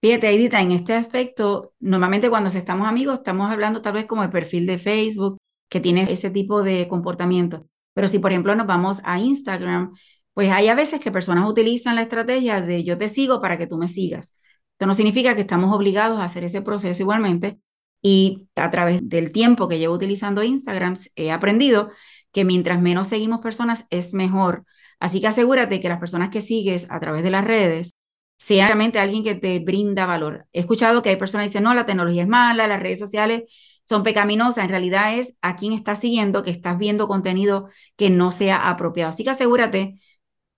Fíjate, 0.00 0.30
Edita, 0.30 0.60
en 0.60 0.72
este 0.72 0.94
aspecto, 0.94 1.74
normalmente 1.78 2.28
cuando 2.28 2.50
estamos 2.50 2.88
amigos, 2.88 3.18
estamos 3.18 3.50
hablando 3.52 3.82
tal 3.82 3.92
vez 3.94 4.06
como 4.06 4.24
el 4.24 4.30
perfil 4.30 4.66
de 4.66 4.78
Facebook, 4.78 5.38
que 5.68 5.80
tiene 5.80 6.02
ese 6.12 6.30
tipo 6.30 6.62
de 6.64 6.88
comportamiento. 6.88 7.66
Pero 7.94 8.08
si, 8.08 8.18
por 8.18 8.32
ejemplo, 8.32 8.54
nos 8.56 8.66
vamos 8.66 9.00
a 9.04 9.20
Instagram, 9.20 9.92
pues 10.34 10.50
hay 10.50 10.68
a 10.68 10.74
veces 10.74 11.00
que 11.00 11.10
personas 11.12 11.48
utilizan 11.48 11.96
la 11.96 12.02
estrategia 12.02 12.60
de 12.60 12.84
yo 12.84 12.98
te 12.98 13.08
sigo 13.08 13.40
para 13.40 13.58
que 13.58 13.66
tú 13.66 13.76
me 13.78 13.88
sigas. 13.88 14.34
Esto 14.72 14.86
no 14.86 14.94
significa 14.94 15.34
que 15.34 15.42
estamos 15.42 15.74
obligados 15.74 16.18
a 16.20 16.24
hacer 16.24 16.44
ese 16.44 16.62
proceso 16.62 17.02
igualmente. 17.02 17.58
Y 18.00 18.48
a 18.56 18.70
través 18.70 19.08
del 19.08 19.30
tiempo 19.30 19.68
que 19.68 19.78
llevo 19.78 19.94
utilizando 19.94 20.42
Instagram, 20.42 20.96
he 21.14 21.30
aprendido 21.30 21.90
que 22.32 22.44
mientras 22.44 22.80
menos 22.80 23.08
seguimos 23.08 23.40
personas 23.40 23.86
es 23.90 24.14
mejor. 24.14 24.64
Así 24.98 25.20
que 25.20 25.28
asegúrate 25.28 25.80
que 25.80 25.88
las 25.88 26.00
personas 26.00 26.30
que 26.30 26.40
sigues 26.40 26.86
a 26.90 26.98
través 26.98 27.22
de 27.22 27.30
las 27.30 27.44
redes 27.44 27.96
sea 28.38 28.66
realmente 28.66 28.98
alguien 28.98 29.22
que 29.22 29.34
te 29.36 29.60
brinda 29.60 30.06
valor. 30.06 30.46
He 30.52 30.60
escuchado 30.60 31.02
que 31.02 31.10
hay 31.10 31.16
personas 31.16 31.44
que 31.44 31.50
dicen, 31.50 31.64
no, 31.64 31.74
la 31.74 31.86
tecnología 31.86 32.22
es 32.22 32.28
mala, 32.28 32.66
las 32.66 32.80
redes 32.80 32.98
sociales 32.98 33.42
son 33.84 34.02
pecaminosas. 34.02 34.64
En 34.64 34.70
realidad 34.70 35.16
es 35.16 35.36
a 35.42 35.54
quien 35.54 35.72
estás 35.72 36.00
siguiendo 36.00 36.42
que 36.42 36.50
estás 36.50 36.78
viendo 36.78 37.06
contenido 37.06 37.68
que 37.96 38.10
no 38.10 38.32
sea 38.32 38.68
apropiado. 38.68 39.10
Así 39.10 39.22
que 39.22 39.30
asegúrate 39.30 40.00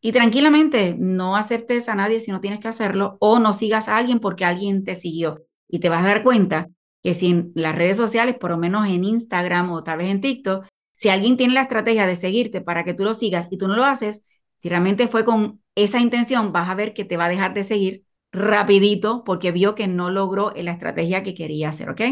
y 0.04 0.12
tranquilamente 0.12 0.94
no 0.98 1.34
aceptes 1.34 1.88
a 1.88 1.94
nadie 1.94 2.20
si 2.20 2.30
no 2.30 2.42
tienes 2.42 2.60
que 2.60 2.68
hacerlo 2.68 3.16
o 3.20 3.38
no 3.38 3.54
sigas 3.54 3.88
a 3.88 3.96
alguien 3.96 4.20
porque 4.20 4.44
alguien 4.44 4.84
te 4.84 4.96
siguió. 4.96 5.46
Y 5.66 5.78
te 5.78 5.88
vas 5.88 6.04
a 6.04 6.08
dar 6.08 6.22
cuenta 6.22 6.68
que 7.02 7.14
si 7.14 7.28
en 7.28 7.52
las 7.54 7.74
redes 7.74 7.96
sociales, 7.96 8.36
por 8.38 8.50
lo 8.50 8.58
menos 8.58 8.86
en 8.86 9.02
Instagram 9.02 9.72
o 9.72 9.82
tal 9.82 9.96
vez 9.96 10.10
en 10.10 10.20
TikTok, 10.20 10.66
si 10.94 11.08
alguien 11.08 11.38
tiene 11.38 11.54
la 11.54 11.62
estrategia 11.62 12.06
de 12.06 12.16
seguirte 12.16 12.60
para 12.60 12.84
que 12.84 12.92
tú 12.92 13.02
lo 13.02 13.14
sigas 13.14 13.48
y 13.50 13.56
tú 13.56 13.66
no 13.66 13.76
lo 13.76 13.84
haces, 13.84 14.22
si 14.58 14.68
realmente 14.68 15.08
fue 15.08 15.24
con 15.24 15.62
esa 15.74 16.00
intención, 16.00 16.52
vas 16.52 16.68
a 16.68 16.74
ver 16.74 16.92
que 16.92 17.06
te 17.06 17.16
va 17.16 17.24
a 17.24 17.30
dejar 17.30 17.54
de 17.54 17.64
seguir 17.64 18.04
rapidito 18.30 19.24
porque 19.24 19.52
vio 19.52 19.74
que 19.74 19.88
no 19.88 20.10
logró 20.10 20.52
la 20.54 20.72
estrategia 20.72 21.22
que 21.22 21.32
quería 21.32 21.70
hacer, 21.70 21.88
¿ok? 21.88 22.02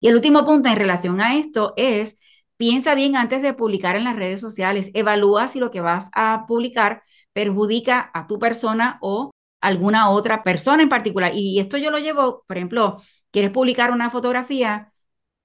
Y 0.00 0.08
el 0.08 0.14
último 0.14 0.46
punto 0.46 0.70
en 0.70 0.76
relación 0.76 1.20
a 1.20 1.36
esto 1.36 1.74
es, 1.76 2.18
piensa 2.56 2.94
bien 2.94 3.14
antes 3.14 3.42
de 3.42 3.52
publicar 3.52 3.94
en 3.94 4.04
las 4.04 4.16
redes 4.16 4.40
sociales, 4.40 4.90
evalúa 4.94 5.48
si 5.48 5.60
lo 5.60 5.70
que 5.70 5.82
vas 5.82 6.08
a 6.14 6.46
publicar 6.48 7.02
perjudica 7.32 8.10
a 8.14 8.26
tu 8.26 8.38
persona 8.38 8.98
o 9.00 9.32
alguna 9.60 10.10
otra 10.10 10.42
persona 10.42 10.82
en 10.82 10.88
particular. 10.88 11.32
Y 11.34 11.60
esto 11.60 11.78
yo 11.78 11.90
lo 11.90 11.98
llevo, 11.98 12.44
por 12.46 12.56
ejemplo, 12.56 13.02
quieres 13.30 13.50
publicar 13.50 13.90
una 13.92 14.10
fotografía, 14.10 14.92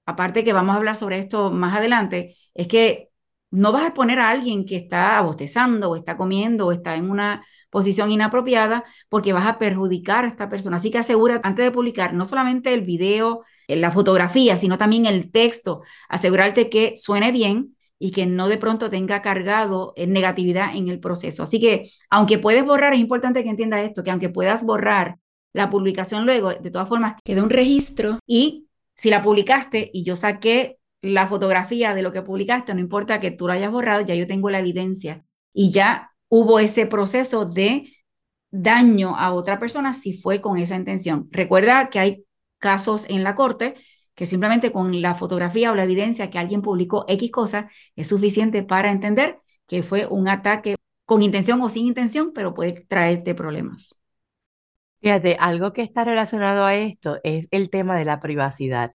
aparte 0.06 0.44
que 0.44 0.52
vamos 0.52 0.74
a 0.74 0.78
hablar 0.78 0.96
sobre 0.96 1.18
esto 1.18 1.50
más 1.50 1.76
adelante, 1.76 2.36
es 2.54 2.68
que 2.68 3.10
no 3.50 3.72
vas 3.72 3.82
a 3.84 3.86
exponer 3.88 4.18
a 4.18 4.30
alguien 4.30 4.64
que 4.66 4.76
está 4.76 5.20
bostezando 5.22 5.90
o 5.90 5.96
está 5.96 6.16
comiendo 6.16 6.66
o 6.66 6.72
está 6.72 6.94
en 6.96 7.10
una 7.10 7.44
posición 7.70 8.10
inapropiada 8.10 8.84
porque 9.08 9.32
vas 9.32 9.46
a 9.46 9.58
perjudicar 9.58 10.24
a 10.24 10.28
esta 10.28 10.48
persona. 10.50 10.76
Así 10.78 10.90
que 10.90 10.98
asegura 10.98 11.40
antes 11.42 11.64
de 11.64 11.70
publicar 11.70 12.12
no 12.14 12.24
solamente 12.24 12.74
el 12.74 12.82
video, 12.82 13.44
eh, 13.66 13.76
la 13.76 13.90
fotografía, 13.90 14.56
sino 14.56 14.78
también 14.78 15.06
el 15.06 15.30
texto, 15.30 15.82
asegurarte 16.08 16.68
que 16.68 16.94
suene 16.96 17.32
bien 17.32 17.76
y 17.98 18.12
que 18.12 18.26
no 18.26 18.48
de 18.48 18.58
pronto 18.58 18.90
tenga 18.90 19.22
cargado 19.22 19.92
en 19.96 20.12
negatividad 20.12 20.74
en 20.76 20.88
el 20.88 21.00
proceso. 21.00 21.42
Así 21.42 21.60
que 21.60 21.90
aunque 22.10 22.38
puedes 22.38 22.64
borrar, 22.64 22.94
es 22.94 23.00
importante 23.00 23.42
que 23.42 23.50
entiendas 23.50 23.80
esto, 23.80 24.02
que 24.02 24.10
aunque 24.10 24.28
puedas 24.28 24.62
borrar 24.64 25.18
la 25.52 25.70
publicación 25.70 26.24
luego, 26.24 26.52
de 26.54 26.70
todas 26.70 26.88
formas 26.88 27.20
queda 27.24 27.42
un 27.42 27.50
registro 27.50 28.18
y 28.26 28.68
si 28.96 29.10
la 29.10 29.22
publicaste 29.22 29.90
y 29.92 30.04
yo 30.04 30.16
saqué 30.16 30.78
la 31.00 31.26
fotografía 31.26 31.94
de 31.94 32.02
lo 32.02 32.12
que 32.12 32.22
publicaste, 32.22 32.74
no 32.74 32.80
importa 32.80 33.20
que 33.20 33.30
tú 33.30 33.46
lo 33.46 33.52
hayas 33.52 33.70
borrado, 33.70 34.04
ya 34.04 34.14
yo 34.14 34.26
tengo 34.26 34.50
la 34.50 34.58
evidencia 34.58 35.24
y 35.52 35.70
ya 35.70 36.12
hubo 36.28 36.58
ese 36.58 36.86
proceso 36.86 37.44
de 37.44 37.92
daño 38.50 39.16
a 39.16 39.32
otra 39.32 39.58
persona 39.58 39.94
si 39.94 40.14
fue 40.14 40.40
con 40.40 40.58
esa 40.58 40.76
intención. 40.76 41.28
Recuerda 41.30 41.88
que 41.90 41.98
hay 41.98 42.24
casos 42.58 43.06
en 43.08 43.22
la 43.22 43.34
corte 43.34 43.74
que 44.18 44.26
simplemente 44.26 44.72
con 44.72 45.00
la 45.00 45.14
fotografía 45.14 45.70
o 45.70 45.76
la 45.76 45.84
evidencia 45.84 46.28
que 46.28 46.40
alguien 46.40 46.60
publicó 46.60 47.04
X 47.06 47.30
cosa 47.30 47.70
es 47.94 48.08
suficiente 48.08 48.64
para 48.64 48.90
entender 48.90 49.38
que 49.68 49.84
fue 49.84 50.08
un 50.08 50.26
ataque 50.26 50.74
con 51.04 51.22
intención 51.22 51.62
o 51.62 51.68
sin 51.68 51.86
intención, 51.86 52.32
pero 52.34 52.52
puede 52.52 52.72
traerte 52.88 53.36
problemas. 53.36 53.96
Fíjate, 55.00 55.36
algo 55.38 55.72
que 55.72 55.82
está 55.82 56.02
relacionado 56.02 56.64
a 56.64 56.74
esto 56.74 57.20
es 57.22 57.46
el 57.52 57.70
tema 57.70 57.96
de 57.96 58.06
la 58.06 58.18
privacidad. 58.18 58.90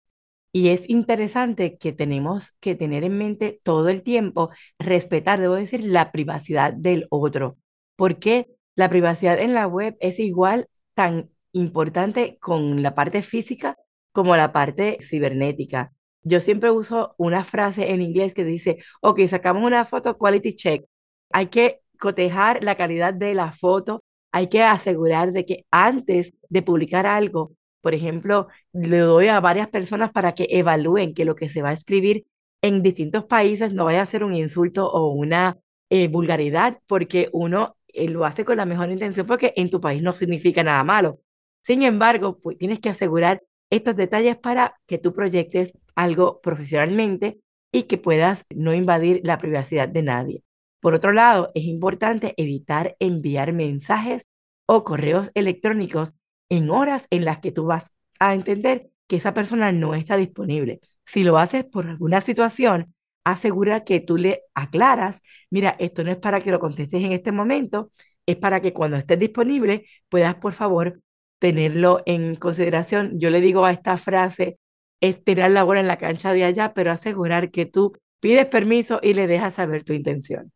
Y 0.51 0.70
es 0.70 0.90
interesante 0.90 1.78
que 1.78 1.94
tenemos 1.94 2.54
que 2.60 2.74
tener 2.74 3.04
en 3.04 3.16
mente 3.20 3.62
todo 3.62 3.90
el 3.90 4.01
tiempo, 4.01 4.50
respetar, 4.80 5.40
debo 5.40 5.54
decir, 5.54 5.86
la 5.86 6.12
privacidad 6.12 6.74
del 6.74 7.06
otro, 7.12 7.58
porque 7.96 8.48
la 8.75 8.90
privacidad 8.90 9.40
en 9.40 9.54
la 9.54 9.68
web 9.68 9.96
es 10.00 10.18
igual 10.18 10.68
tan 10.96 11.30
importante 11.51 12.40
con 12.40 12.82
la 12.82 12.96
parte 12.96 13.22
física 13.22 13.78
como 14.12 14.36
la 14.36 14.51
parte 14.51 14.98
cibernética. 15.01 15.91
Yo 16.24 16.39
siempre 16.39 16.72
uso 16.72 17.15
una 17.18 17.44
frase 17.44 17.91
en 17.91 18.01
inglés 18.01 18.34
que 18.34 18.44
dice, 18.44 18.77
ok, 19.01 19.22
sacamos 19.27 19.63
una 19.63 19.86
foto 19.86 20.18
quality 20.18 20.56
check. 20.56 20.86
Hay 21.32 21.48
que 21.48 21.80
cotejar 22.00 22.63
la 22.63 22.75
calidad 22.75 23.13
de 23.13 23.34
la 23.34 23.51
foto, 23.51 24.03
hay 24.32 24.48
que 24.48 24.63
asegurar 24.63 25.32
de 25.32 25.46
que 25.46 25.65
antes 25.72 26.34
de 26.50 26.62
publicar 26.62 27.06
algo 27.06 27.53
por 27.82 27.96
ejemplo, 27.96 28.48
le 28.74 29.00
doy 29.00 29.27
a 29.27 29.39
varias 29.39 29.70
personas 29.70 30.12
para 30.12 30.34
que 30.34 30.48
evalúen 30.50 31.13
que 31.13 31.25
lo 31.25 31.36
que 31.36 31.50
se 31.50 31.62
va 31.62 31.70
a 31.70 31.74
escribir 31.74 32.25
en 32.62 32.84
distintos 32.84 33.25
países 33.25 33.74
no 33.74 33.86
vaya 33.86 34.03
a 34.03 34.06
ser 34.06 34.24
un 34.24 34.36
insulto 34.36 34.88
o 34.89 35.12
una 35.12 35.58
eh, 35.89 36.08
vulgaridad, 36.08 36.80
porque 36.88 37.30
uno 37.34 37.75
eh, 37.88 38.08
lo 38.08 38.25
hace 38.25 38.46
con 38.46 38.58
la 38.58 38.65
mejor 38.65 38.91
intención, 38.91 39.25
porque 39.27 39.53
en 39.56 39.70
tu 39.70 39.82
país 39.82 40.01
no 40.03 40.13
significa 40.13 40.63
nada 40.63 40.84
malo. 40.84 41.20
Sin 41.62 41.82
embargo, 41.84 42.38
pues, 42.39 42.58
tienes 42.58 42.80
que 42.80 42.89
asegurar 42.89 43.41
estos 43.72 43.96
detalles 43.96 44.38
para 44.38 44.80
que 44.86 45.00
tú 45.00 45.13
proyectes 45.13 45.74
algo 45.96 46.42
profesionalmente 46.42 47.40
y 47.72 47.84
que 47.84 47.98
puedas 47.98 48.46
no 48.54 48.74
invadir 48.74 49.22
la 49.24 49.40
privacidad 49.40 49.90
de 49.90 50.04
nadie. 50.04 50.44
Por 50.80 50.94
otro 50.94 51.13
lado, 51.13 51.51
es 51.56 51.63
importante 51.66 52.34
evitar 52.38 52.96
enviar 53.00 53.54
mensajes 53.54 54.28
o 54.66 54.84
correos 54.84 55.32
electrónicos 55.34 56.13
en 56.50 56.70
horas 56.70 57.08
en 57.12 57.25
las 57.25 57.40
que 57.40 57.51
tú 57.51 57.66
vas 57.66 57.94
a 58.20 58.36
entender 58.36 58.90
que 59.08 59.16
esa 59.18 59.34
persona 59.34 59.72
no 59.72 59.96
está 59.96 60.18
disponible. 60.18 60.82
Si 61.06 61.24
lo 61.24 61.38
haces 61.38 61.66
por 61.66 61.88
alguna 61.88 62.22
situación, 62.22 62.94
asegura 63.24 63.84
que 63.84 64.00
tú 64.00 64.18
le 64.18 64.44
aclaras, 64.54 65.22
mira, 65.50 65.75
esto 65.80 66.04
no 66.04 66.12
es 66.12 66.18
para 66.18 66.42
que 66.42 66.51
lo 66.51 66.60
contestes 66.60 67.04
en 67.04 67.12
este 67.12 67.32
momento, 67.32 67.92
es 68.25 68.38
para 68.38 68.62
que 68.62 68.74
cuando 68.74 68.98
estés 68.98 69.20
disponible 69.20 69.86
puedas, 70.10 70.36
por 70.36 70.54
favor, 70.54 71.01
tenerlo 71.41 72.03
en 72.05 72.36
consideración. 72.36 73.19
Yo 73.19 73.31
le 73.31 73.41
digo 73.41 73.65
a 73.65 73.71
esta 73.71 73.98
frase, 73.98 74.60
es 75.01 75.24
tirar 75.24 75.50
la 75.50 75.63
bola 75.63 75.79
en 75.79 75.88
la 75.88 75.98
cancha 75.98 76.33
de 76.33 76.43
allá, 76.45 76.74
pero 76.75 76.91
asegurar 76.91 77.50
que 77.50 77.65
tú 77.65 77.93
pides 78.19 78.45
permiso 78.45 79.00
y 79.01 79.15
le 79.15 79.25
dejas 79.25 79.55
saber 79.55 79.83
tu 79.83 79.93
intención. 79.93 80.53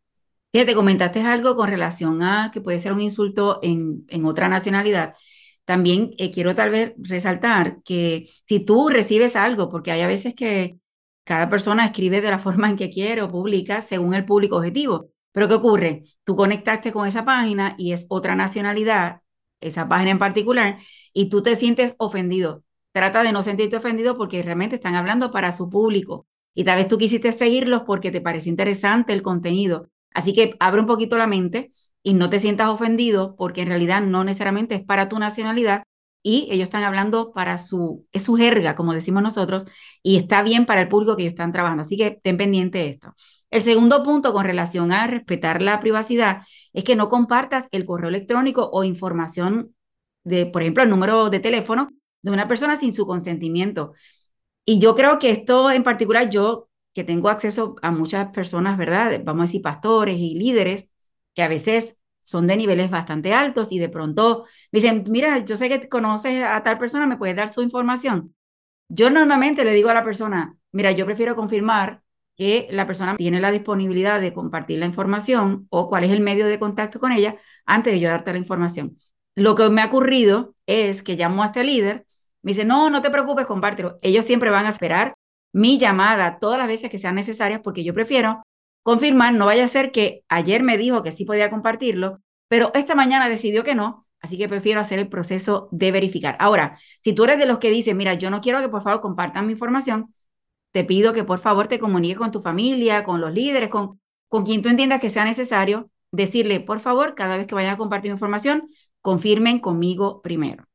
Fíjate, 0.52 0.76
comentaste 0.76 1.22
algo 1.22 1.56
con 1.56 1.70
relación 1.70 2.22
a 2.22 2.52
que 2.54 2.62
puede 2.62 2.80
ser 2.80 2.94
un 2.94 3.02
insulto 3.02 3.60
en, 3.64 4.06
en 4.10 4.26
otra 4.26 4.48
nacionalidad. 4.48 5.16
También 5.66 6.12
eh, 6.20 6.30
quiero 6.30 6.54
tal 6.54 6.70
vez 6.70 6.94
resaltar 7.00 7.82
que 7.84 8.30
si 8.48 8.60
tú 8.60 8.90
recibes 8.90 9.36
algo, 9.36 9.72
porque 9.72 9.92
hay 9.92 10.02
a 10.02 10.08
veces 10.08 10.36
que 10.36 10.78
cada 11.24 11.50
persona 11.50 11.84
escribe 11.86 12.22
de 12.22 12.30
la 12.30 12.38
forma 12.46 12.70
en 12.70 12.78
que 12.78 12.92
quiere 12.92 13.24
o 13.24 13.32
publica 13.32 13.82
según 13.82 14.14
el 14.14 14.26
público 14.26 14.58
objetivo. 14.58 15.10
Pero 15.32 15.48
¿qué 15.48 15.56
ocurre? 15.56 16.04
Tú 16.24 16.36
conectaste 16.36 16.92
con 16.92 17.08
esa 17.08 17.26
página 17.26 17.74
y 17.80 17.92
es 17.92 18.06
otra 18.10 18.36
nacionalidad, 18.36 19.22
esa 19.68 19.88
página 19.88 20.12
en 20.12 20.20
particular, 20.20 20.78
y 21.14 21.30
tú 21.30 21.42
te 21.42 21.56
sientes 21.56 21.96
ofendido. 21.98 22.64
Trata 22.92 23.24
de 23.24 23.32
no 23.32 23.44
sentirte 23.44 23.78
ofendido 23.78 24.18
porque 24.18 24.42
realmente 24.44 24.76
están 24.76 24.96
hablando 24.96 25.32
para 25.32 25.52
su 25.52 25.70
público. 25.70 26.28
Y 26.54 26.64
tal 26.64 26.78
vez 26.78 26.88
tú 26.88 26.98
quisiste 26.98 27.32
seguirlos 27.34 27.84
porque 27.86 28.12
te 28.12 28.22
pareció 28.22 28.50
interesante 28.50 29.14
el 29.14 29.22
contenido. 29.22 29.90
Así 30.14 30.34
que 30.34 30.56
abre 30.60 30.82
un 30.82 30.88
poquito 30.88 31.18
la 31.18 31.28
mente 31.28 31.72
y 32.04 32.14
no 32.14 32.30
te 32.30 32.40
sientas 32.40 32.70
ofendido 32.70 33.36
porque 33.36 33.62
en 33.62 33.68
realidad 33.68 34.02
no 34.02 34.24
necesariamente 34.24 34.76
es 34.76 34.84
para 34.84 35.10
tu 35.10 35.20
nacionalidad 35.20 35.84
y 36.24 36.48
ellos 36.50 36.64
están 36.66 36.84
hablando 36.84 37.34
para 37.34 37.58
su, 37.58 38.08
es 38.12 38.24
su 38.24 38.36
jerga, 38.36 38.76
como 38.76 38.94
decimos 38.94 39.22
nosotros, 39.22 39.66
y 40.02 40.16
está 40.18 40.42
bien 40.42 40.66
para 40.66 40.82
el 40.82 40.88
público 40.90 41.16
que 41.16 41.24
ellos 41.24 41.34
están 41.34 41.52
trabajando. 41.52 41.82
Así 41.84 41.98
que 41.98 42.20
ten 42.24 42.38
pendiente 42.38 42.80
de 42.80 42.90
esto. 42.90 43.14
El 43.56 43.64
segundo 43.64 44.04
punto 44.04 44.34
con 44.34 44.44
relación 44.44 44.92
a 44.92 45.08
respetar 45.08 45.62
la 45.62 45.80
privacidad 45.80 46.42
es 46.74 46.84
que 46.84 46.98
no 46.98 47.08
compartas 47.08 47.70
el 47.72 47.86
correo 47.86 48.10
electrónico 48.10 48.70
o 48.70 48.84
información 48.84 49.74
de, 50.26 50.46
por 50.46 50.62
ejemplo, 50.62 50.84
el 50.84 50.90
número 50.90 51.30
de 51.30 51.40
teléfono 51.40 51.88
de 52.22 52.32
una 52.32 52.50
persona 52.50 52.76
sin 52.76 52.92
su 52.92 53.08
consentimiento. 53.08 53.94
Y 54.66 54.80
yo 54.80 54.94
creo 54.94 55.20
que 55.20 55.32
esto 55.32 55.72
en 55.72 55.84
particular, 55.84 56.30
yo 56.30 56.68
que 56.94 57.06
tengo 57.06 57.30
acceso 57.30 57.78
a 57.82 57.92
muchas 57.92 58.30
personas, 58.32 58.78
¿verdad? 58.78 59.22
Vamos 59.24 59.44
a 59.44 59.46
decir 59.46 59.62
pastores 59.62 60.18
y 60.20 60.36
líderes, 60.36 60.90
que 61.34 61.42
a 61.42 61.48
veces 61.48 61.98
son 62.24 62.48
de 62.48 62.58
niveles 62.58 62.92
bastante 62.92 63.34
altos 63.34 63.72
y 63.72 63.80
de 63.80 63.88
pronto 63.88 64.44
me 64.74 64.82
dicen, 64.82 65.06
mira, 65.08 65.46
yo 65.46 65.56
sé 65.56 65.70
que 65.70 65.88
conoces 65.88 66.44
a 66.44 66.62
tal 66.62 66.78
persona, 66.78 67.08
¿me 67.08 67.16
puedes 67.16 67.38
dar 67.38 67.48
su 67.48 67.62
información? 67.62 68.36
Yo 68.90 69.10
normalmente 69.10 69.64
le 69.64 69.74
digo 69.74 69.88
a 69.88 69.94
la 69.94 70.04
persona, 70.04 70.58
mira, 70.74 70.92
yo 70.92 71.06
prefiero 71.06 71.36
confirmar 71.38 72.02
que 72.36 72.68
la 72.72 72.88
persona 72.88 73.16
tiene 73.16 73.40
la 73.40 73.52
disponibilidad 73.52 74.20
de 74.20 74.34
compartir 74.34 74.80
la 74.80 74.86
información 74.86 75.68
o 75.70 75.90
cuál 75.90 76.04
es 76.04 76.12
el 76.12 76.22
medio 76.22 76.48
de 76.48 76.60
contacto 76.60 77.00
con 77.00 77.12
ella 77.12 77.38
antes 77.66 77.94
de 77.94 78.00
yo 78.00 78.10
darte 78.10 78.32
la 78.34 78.40
información. 78.40 78.98
Lo 79.36 79.56
que 79.56 79.70
me 79.70 79.82
ha 79.82 79.88
ocurrido 79.88 80.56
es 80.66 81.04
que 81.04 81.16
llamo 81.16 81.44
a 81.44 81.48
este 81.48 81.64
líder, 81.64 82.06
me 82.42 82.52
dice, 82.52 82.66
no, 82.66 82.90
no 82.90 83.02
te 83.02 83.10
preocupes, 83.10 83.46
compártelo. 83.46 84.00
Ellos 84.02 84.26
siempre 84.26 84.50
van 84.50 84.66
a 84.66 84.70
esperar 84.70 85.16
mi 85.52 85.78
llamada 85.80 86.40
todas 86.40 86.60
las 86.60 86.68
veces 86.68 86.90
que 86.90 86.98
sean 87.00 87.16
necesarias 87.16 87.62
porque 87.64 87.84
yo 87.84 87.94
prefiero 87.94 88.44
confirmar, 88.84 89.34
no 89.34 89.48
vaya 89.48 89.64
a 89.64 89.68
ser 89.68 89.92
que 89.92 90.24
ayer 90.30 90.62
me 90.62 90.78
dijo 90.78 91.02
que 91.02 91.12
sí 91.12 91.26
podía 91.26 91.50
compartirlo, 91.50 92.20
pero 92.48 92.72
esta 92.76 92.94
mañana 92.94 93.30
decidió 93.30 93.64
que 93.64 93.74
no, 93.74 94.06
así 94.22 94.38
que 94.38 94.48
prefiero 94.48 94.80
hacer 94.80 95.00
el 95.00 95.10
proceso 95.10 95.70
de 95.72 95.92
verificar. 95.92 96.36
Ahora, 96.40 96.78
si 97.04 97.14
tú 97.14 97.24
eres 97.24 97.40
de 97.40 97.48
los 97.48 97.60
que 97.60 97.72
dicen, 97.72 97.98
mira, 97.98 98.14
yo 98.14 98.30
no 98.30 98.42
quiero 98.42 98.62
que 98.62 98.70
por 98.70 98.84
favor 98.84 99.02
compartan 99.02 99.48
mi 99.48 99.54
información, 99.54 100.14
te 100.76 100.84
pido 100.84 101.14
que 101.14 101.24
por 101.24 101.40
favor 101.40 101.70
te 101.70 101.80
comuniques 101.80 102.18
con 102.18 102.32
tu 102.32 102.42
familia, 102.42 103.06
con 103.06 103.22
los 103.22 103.34
líderes, 103.34 103.70
con, 103.70 104.02
con 104.28 104.44
quien 104.44 104.62
tú 104.62 104.68
entiendas 104.68 105.00
que 105.00 105.10
sea 105.10 105.24
necesario, 105.24 105.90
decirle, 106.12 106.60
por 106.60 106.82
favor, 106.82 107.16
cada 107.16 107.38
vez 107.38 107.48
que 107.48 107.56
vayan 107.56 107.76
a 107.76 107.78
compartir 107.78 108.12
información, 108.12 108.68
confirmen 109.00 109.60
conmigo 109.60 110.22
primero. 110.22 110.66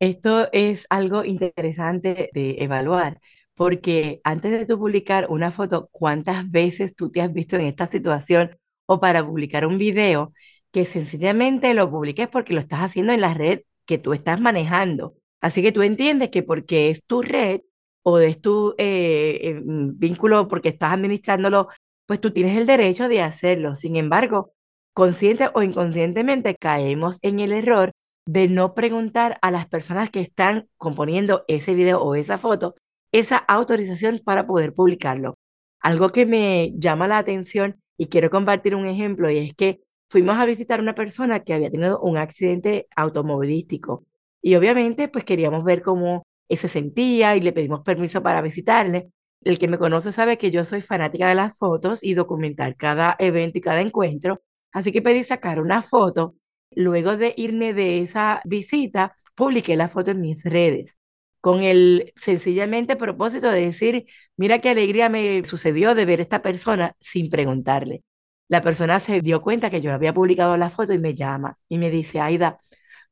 Esto 0.00 0.50
es 0.52 0.86
algo 0.90 1.24
interesante 1.24 2.28
de 2.34 2.56
evaluar, 2.58 3.20
porque 3.54 4.20
antes 4.22 4.50
de 4.50 4.66
tú 4.66 4.78
publicar 4.78 5.28
una 5.30 5.50
foto, 5.50 5.88
¿cuántas 5.90 6.50
veces 6.50 6.94
tú 6.94 7.10
te 7.10 7.22
has 7.22 7.32
visto 7.32 7.56
en 7.56 7.64
esta 7.64 7.86
situación 7.86 8.58
o 8.84 9.00
para 9.00 9.24
publicar 9.24 9.66
un 9.66 9.78
video 9.78 10.34
que 10.72 10.84
sencillamente 10.84 11.72
lo 11.72 11.90
publiques 11.90 12.28
porque 12.28 12.52
lo 12.52 12.60
estás 12.60 12.80
haciendo 12.80 13.14
en 13.14 13.22
la 13.22 13.32
red 13.32 13.60
que 13.86 13.96
tú 13.96 14.12
estás 14.12 14.42
manejando? 14.42 15.14
Así 15.40 15.62
que 15.62 15.72
tú 15.72 15.80
entiendes 15.80 16.28
que 16.28 16.42
porque 16.42 16.90
es 16.90 17.02
tu 17.06 17.22
red, 17.22 17.62
o 18.04 18.18
es 18.20 18.40
tu 18.40 18.74
eh, 18.78 19.40
eh, 19.42 19.54
mm, 19.64 19.98
vínculo 19.98 20.48
porque 20.48 20.70
estás 20.70 20.92
administrándolo, 20.92 21.68
pues 22.06 22.20
tú 22.20 22.32
tienes 22.32 22.56
el 22.58 22.66
derecho 22.66 23.08
de 23.08 23.22
hacerlo. 23.22 23.74
Sin 23.74 23.96
embargo, 23.96 24.52
consciente 24.94 25.50
o 25.54 25.62
inconscientemente 25.62 26.54
caemos 26.56 27.18
en 27.22 27.40
el 27.40 27.52
error 27.52 27.92
de 28.26 28.48
no 28.48 28.74
preguntar 28.74 29.38
a 29.42 29.50
las 29.50 29.66
personas 29.66 30.10
que 30.10 30.20
están 30.20 30.68
componiendo 30.76 31.44
ese 31.48 31.74
video 31.74 32.00
o 32.02 32.14
esa 32.14 32.38
foto 32.38 32.74
esa 33.14 33.36
autorización 33.38 34.20
para 34.24 34.44
poder 34.44 34.74
publicarlo. 34.74 35.38
Algo 35.80 36.10
que 36.10 36.26
me 36.26 36.72
llama 36.76 37.06
la 37.06 37.18
atención 37.18 37.80
y 37.96 38.08
quiero 38.08 38.28
compartir 38.28 38.74
un 38.74 38.86
ejemplo 38.86 39.30
y 39.30 39.38
es 39.38 39.54
que 39.54 39.80
fuimos 40.08 40.36
a 40.36 40.44
visitar 40.46 40.80
a 40.80 40.82
una 40.82 40.96
persona 40.96 41.44
que 41.44 41.54
había 41.54 41.70
tenido 41.70 42.00
un 42.00 42.16
accidente 42.18 42.88
automovilístico 42.96 44.04
y 44.42 44.56
obviamente 44.56 45.06
pues 45.06 45.24
queríamos 45.24 45.62
ver 45.62 45.82
cómo 45.82 46.26
se 46.50 46.68
sentía 46.68 47.36
y 47.36 47.40
le 47.40 47.52
pedimos 47.52 47.82
permiso 47.82 48.22
para 48.22 48.42
visitarle. 48.42 49.10
El 49.42 49.58
que 49.58 49.68
me 49.68 49.78
conoce 49.78 50.12
sabe 50.12 50.38
que 50.38 50.50
yo 50.50 50.64
soy 50.64 50.80
fanática 50.80 51.28
de 51.28 51.34
las 51.34 51.58
fotos 51.58 52.02
y 52.02 52.14
documentar 52.14 52.76
cada 52.76 53.16
evento 53.18 53.58
y 53.58 53.60
cada 53.60 53.80
encuentro, 53.80 54.42
así 54.72 54.92
que 54.92 55.02
pedí 55.02 55.24
sacar 55.24 55.60
una 55.60 55.82
foto. 55.82 56.34
Luego 56.70 57.16
de 57.16 57.34
irme 57.36 57.74
de 57.74 58.00
esa 58.02 58.40
visita, 58.44 59.16
publiqué 59.34 59.76
la 59.76 59.88
foto 59.88 60.10
en 60.12 60.20
mis 60.20 60.44
redes 60.44 60.98
con 61.40 61.62
el 61.62 62.12
sencillamente 62.16 62.96
propósito 62.96 63.50
de 63.50 63.60
decir, 63.66 64.06
mira 64.36 64.60
qué 64.60 64.70
alegría 64.70 65.10
me 65.10 65.44
sucedió 65.44 65.94
de 65.94 66.06
ver 66.06 66.20
a 66.20 66.22
esta 66.22 66.40
persona 66.40 66.96
sin 67.00 67.28
preguntarle. 67.28 68.02
La 68.48 68.62
persona 68.62 68.98
se 68.98 69.20
dio 69.20 69.42
cuenta 69.42 69.68
que 69.68 69.82
yo 69.82 69.92
había 69.92 70.14
publicado 70.14 70.56
la 70.56 70.70
foto 70.70 70.94
y 70.94 70.98
me 70.98 71.14
llama 71.14 71.58
y 71.68 71.76
me 71.78 71.90
dice, 71.90 72.18
Aida, 72.20 72.60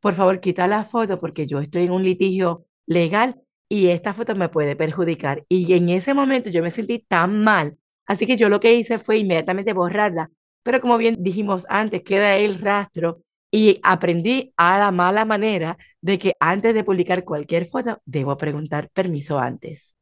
por 0.00 0.14
favor, 0.14 0.40
quita 0.40 0.66
la 0.66 0.84
foto 0.84 1.20
porque 1.20 1.46
yo 1.46 1.60
estoy 1.60 1.84
en 1.84 1.92
un 1.92 2.04
litigio 2.04 2.64
legal 2.86 3.36
y 3.68 3.88
esta 3.88 4.12
foto 4.12 4.34
me 4.34 4.48
puede 4.48 4.76
perjudicar. 4.76 5.44
Y 5.48 5.72
en 5.74 5.88
ese 5.88 6.14
momento 6.14 6.50
yo 6.50 6.62
me 6.62 6.70
sentí 6.70 6.98
tan 7.00 7.42
mal. 7.42 7.78
Así 8.06 8.26
que 8.26 8.36
yo 8.36 8.48
lo 8.48 8.60
que 8.60 8.74
hice 8.74 8.98
fue 8.98 9.18
inmediatamente 9.18 9.72
borrarla. 9.72 10.30
Pero 10.62 10.80
como 10.80 10.98
bien 10.98 11.16
dijimos 11.20 11.66
antes, 11.68 12.02
queda 12.02 12.36
el 12.36 12.60
rastro 12.60 13.22
y 13.50 13.80
aprendí 13.82 14.52
a 14.56 14.78
la 14.78 14.90
mala 14.92 15.24
manera 15.24 15.76
de 16.00 16.18
que 16.18 16.34
antes 16.40 16.74
de 16.74 16.84
publicar 16.84 17.24
cualquier 17.24 17.66
foto 17.66 18.00
debo 18.04 18.36
preguntar 18.36 18.90
permiso 18.90 19.38
antes. 19.38 19.96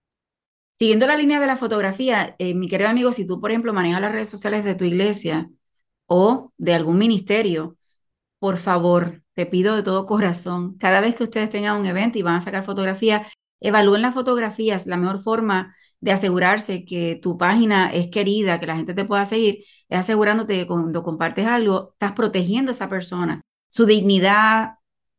Siguiendo 0.78 1.06
la 1.06 1.16
línea 1.16 1.40
de 1.40 1.46
la 1.46 1.56
fotografía, 1.56 2.36
eh, 2.38 2.54
mi 2.54 2.68
querido 2.68 2.88
amigo, 2.88 3.12
si 3.12 3.26
tú, 3.26 3.40
por 3.40 3.50
ejemplo, 3.50 3.72
manejas 3.72 4.00
las 4.00 4.12
redes 4.12 4.30
sociales 4.30 4.64
de 4.64 4.74
tu 4.74 4.84
iglesia 4.84 5.50
o 6.06 6.52
de 6.56 6.74
algún 6.74 6.96
ministerio, 6.98 7.76
por 8.40 8.58
favor, 8.58 9.22
te 9.34 9.46
pido 9.46 9.76
de 9.76 9.84
todo 9.84 10.06
corazón, 10.06 10.76
cada 10.78 11.00
vez 11.00 11.14
que 11.14 11.24
ustedes 11.24 11.50
tengan 11.50 11.80
un 11.80 11.86
evento 11.86 12.18
y 12.18 12.22
van 12.22 12.36
a 12.36 12.40
sacar 12.40 12.64
fotografía, 12.64 13.28
evalúen 13.60 14.02
las 14.02 14.14
fotografías. 14.14 14.86
La 14.86 14.96
mejor 14.96 15.20
forma 15.20 15.74
de 16.00 16.12
asegurarse 16.12 16.84
que 16.84 17.18
tu 17.22 17.38
página 17.38 17.92
es 17.92 18.08
querida, 18.08 18.58
que 18.58 18.66
la 18.66 18.76
gente 18.76 18.94
te 18.94 19.04
pueda 19.04 19.26
seguir, 19.26 19.64
es 19.88 19.98
asegurándote 19.98 20.56
que 20.56 20.66
cuando 20.66 21.02
compartes 21.02 21.46
algo, 21.46 21.90
estás 21.92 22.12
protegiendo 22.12 22.72
a 22.72 22.74
esa 22.74 22.88
persona, 22.88 23.42
su 23.68 23.86
dignidad, 23.86 24.76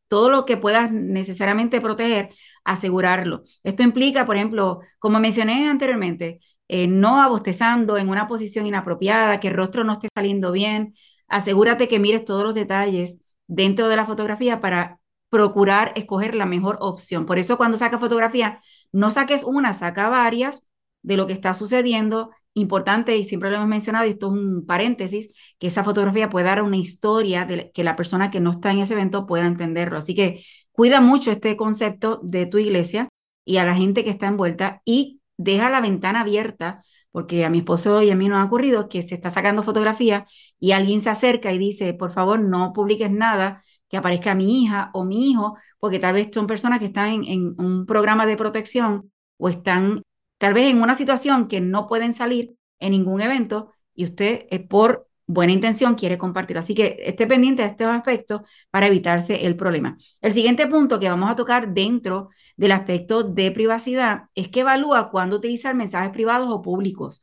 todo 0.08 0.30
lo 0.30 0.44
que 0.44 0.56
puedas 0.58 0.90
necesariamente 0.92 1.80
proteger, 1.80 2.30
asegurarlo. 2.64 3.44
Esto 3.62 3.82
implica, 3.82 4.26
por 4.26 4.36
ejemplo, 4.36 4.80
como 4.98 5.20
mencioné 5.20 5.68
anteriormente, 5.68 6.40
eh, 6.68 6.86
no 6.86 7.22
abostezando 7.22 7.96
en 7.96 8.08
una 8.08 8.28
posición 8.28 8.66
inapropiada, 8.66 9.40
que 9.40 9.48
el 9.48 9.54
rostro 9.54 9.84
no 9.84 9.94
esté 9.94 10.08
saliendo 10.08 10.52
bien, 10.52 10.94
asegúrate 11.32 11.88
que 11.88 11.98
mires 11.98 12.24
todos 12.24 12.44
los 12.44 12.54
detalles 12.54 13.18
dentro 13.46 13.88
de 13.88 13.96
la 13.96 14.04
fotografía 14.04 14.60
para 14.60 15.00
procurar 15.30 15.92
escoger 15.96 16.34
la 16.34 16.44
mejor 16.44 16.76
opción. 16.80 17.24
Por 17.24 17.38
eso 17.38 17.56
cuando 17.56 17.78
sacas 17.78 18.00
fotografía, 18.00 18.60
no 18.92 19.08
saques 19.10 19.42
una, 19.42 19.72
saca 19.72 20.10
varias 20.10 20.62
de 21.00 21.16
lo 21.16 21.26
que 21.26 21.32
está 21.32 21.54
sucediendo. 21.54 22.30
Importante, 22.54 23.16
y 23.16 23.24
siempre 23.24 23.48
lo 23.48 23.56
hemos 23.56 23.68
mencionado, 23.68 24.04
esto 24.04 24.26
es 24.26 24.32
un 24.34 24.66
paréntesis, 24.66 25.32
que 25.58 25.68
esa 25.68 25.82
fotografía 25.84 26.28
puede 26.28 26.44
dar 26.44 26.62
una 26.62 26.76
historia 26.76 27.46
de 27.46 27.70
que 27.72 27.82
la 27.82 27.96
persona 27.96 28.30
que 28.30 28.40
no 28.40 28.50
está 28.52 28.70
en 28.70 28.80
ese 28.80 28.92
evento 28.92 29.26
pueda 29.26 29.46
entenderlo. 29.46 29.96
Así 29.96 30.14
que 30.14 30.44
cuida 30.70 31.00
mucho 31.00 31.30
este 31.30 31.56
concepto 31.56 32.20
de 32.22 32.44
tu 32.44 32.58
iglesia 32.58 33.08
y 33.46 33.56
a 33.56 33.64
la 33.64 33.74
gente 33.74 34.04
que 34.04 34.10
está 34.10 34.26
envuelta 34.26 34.82
y 34.84 35.22
deja 35.38 35.70
la 35.70 35.80
ventana 35.80 36.20
abierta 36.20 36.84
porque 37.12 37.44
a 37.44 37.50
mi 37.50 37.58
esposo 37.58 38.02
y 38.02 38.10
a 38.10 38.16
mí 38.16 38.28
nos 38.28 38.38
ha 38.38 38.44
ocurrido 38.44 38.88
que 38.88 39.02
se 39.02 39.14
está 39.14 39.30
sacando 39.30 39.62
fotografía 39.62 40.26
y 40.58 40.72
alguien 40.72 41.00
se 41.00 41.10
acerca 41.10 41.52
y 41.52 41.58
dice, 41.58 41.94
por 41.94 42.10
favor, 42.12 42.40
no 42.40 42.72
publiques 42.72 43.10
nada 43.10 43.64
que 43.88 43.96
aparezca 43.98 44.34
mi 44.34 44.62
hija 44.62 44.90
o 44.94 45.04
mi 45.04 45.30
hijo, 45.30 45.56
porque 45.78 45.98
tal 45.98 46.14
vez 46.14 46.30
son 46.32 46.46
personas 46.46 46.78
que 46.80 46.86
están 46.86 47.12
en, 47.12 47.24
en 47.26 47.54
un 47.58 47.86
programa 47.86 48.26
de 48.26 48.36
protección 48.36 49.12
o 49.36 49.48
están 49.48 50.02
tal 50.38 50.54
vez 50.54 50.70
en 50.70 50.82
una 50.82 50.94
situación 50.94 51.48
que 51.48 51.60
no 51.60 51.86
pueden 51.86 52.12
salir 52.14 52.56
en 52.80 52.92
ningún 52.92 53.20
evento 53.20 53.72
y 53.94 54.04
usted 54.04 54.46
es 54.50 54.60
por 54.66 55.08
buena 55.26 55.52
intención 55.52 55.94
quiere 55.94 56.18
compartir. 56.18 56.58
Así 56.58 56.74
que 56.74 56.96
esté 57.04 57.26
pendiente 57.26 57.62
de 57.62 57.68
estos 57.68 57.88
aspectos 57.88 58.42
para 58.70 58.86
evitarse 58.86 59.46
el 59.46 59.56
problema. 59.56 59.96
El 60.20 60.32
siguiente 60.32 60.66
punto 60.66 60.98
que 61.00 61.08
vamos 61.08 61.30
a 61.30 61.36
tocar 61.36 61.72
dentro 61.72 62.30
del 62.56 62.72
aspecto 62.72 63.22
de 63.22 63.50
privacidad 63.50 64.24
es 64.34 64.48
que 64.48 64.60
evalúa 64.60 65.10
cuándo 65.10 65.36
utilizar 65.36 65.74
mensajes 65.74 66.10
privados 66.10 66.48
o 66.50 66.62
públicos. 66.62 67.22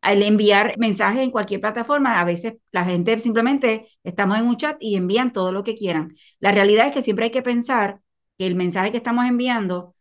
Al 0.00 0.22
enviar 0.22 0.74
mensajes 0.78 1.20
en 1.20 1.30
cualquier 1.30 1.60
plataforma, 1.60 2.20
a 2.20 2.24
veces 2.24 2.54
la 2.72 2.84
gente 2.86 3.18
simplemente 3.18 3.88
estamos 4.02 4.38
en 4.38 4.46
un 4.46 4.56
chat 4.56 4.76
y 4.80 4.96
envían 4.96 5.32
todo 5.32 5.52
lo 5.52 5.62
que 5.62 5.74
quieran. 5.74 6.14
La 6.40 6.52
realidad 6.52 6.86
es 6.86 6.92
que 6.94 7.02
siempre 7.02 7.26
hay 7.26 7.30
que 7.30 7.42
pensar 7.42 8.00
que 8.38 8.46
el 8.46 8.54
mensaje 8.54 8.90
que 8.92 8.96
estamos 8.96 9.26
enviando 9.26 9.94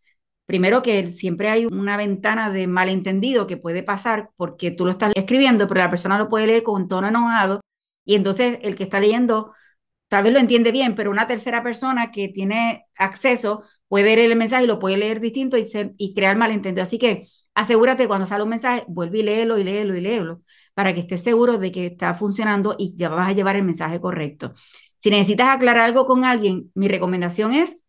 Primero 0.49 0.81
que 0.81 1.11
siempre 1.11 1.47
hay 1.49 1.67
una 1.67 1.95
ventana 1.95 2.49
de 2.49 2.65
malentendido 2.65 3.45
que 3.45 3.55
puede 3.55 3.83
pasar 3.83 4.31
porque 4.35 4.71
tú 4.71 4.83
lo 4.83 4.89
estás 4.89 5.11
escribiendo, 5.15 5.67
pero 5.67 5.81
la 5.81 5.91
persona 5.91 6.17
lo 6.17 6.27
puede 6.27 6.47
leer 6.47 6.63
con 6.63 6.81
un 6.81 6.87
tono 6.87 7.07
enojado 7.07 7.61
y 8.03 8.15
entonces 8.15 8.57
el 8.63 8.75
que 8.75 8.81
está 8.85 8.99
leyendo 8.99 9.53
tal 10.07 10.23
vez 10.23 10.33
lo 10.33 10.39
entiende 10.39 10.71
bien, 10.71 10.95
pero 10.95 11.11
una 11.11 11.27
tercera 11.27 11.61
persona 11.61 12.09
que 12.11 12.29
tiene 12.29 12.87
acceso 12.97 13.61
puede 13.87 14.15
leer 14.15 14.31
el 14.31 14.37
mensaje 14.39 14.63
y 14.63 14.67
lo 14.67 14.79
puede 14.79 14.97
leer 14.97 15.19
distinto 15.19 15.55
y, 15.55 15.67
y 15.99 16.15
crear 16.15 16.35
malentendido. 16.35 16.81
Así 16.81 16.97
que 16.97 17.27
asegúrate 17.53 18.07
cuando 18.07 18.25
sale 18.25 18.41
un 18.43 18.49
mensaje, 18.49 18.85
vuelve 18.87 19.19
y 19.19 19.23
léelo 19.23 19.59
y 19.59 19.63
léelo 19.63 19.95
y 19.95 20.01
léelo 20.01 20.41
para 20.73 20.95
que 20.95 21.01
estés 21.01 21.23
seguro 21.23 21.59
de 21.59 21.71
que 21.71 21.85
está 21.85 22.15
funcionando 22.15 22.75
y 22.79 22.95
ya 22.95 23.09
vas 23.09 23.29
a 23.29 23.33
llevar 23.33 23.55
el 23.55 23.63
mensaje 23.65 24.01
correcto. 24.01 24.55
Si 24.97 25.11
necesitas 25.11 25.49
aclarar 25.49 25.83
algo 25.83 26.05
con 26.07 26.25
alguien, 26.25 26.71
mi 26.73 26.87
recomendación 26.87 27.53
es 27.53 27.79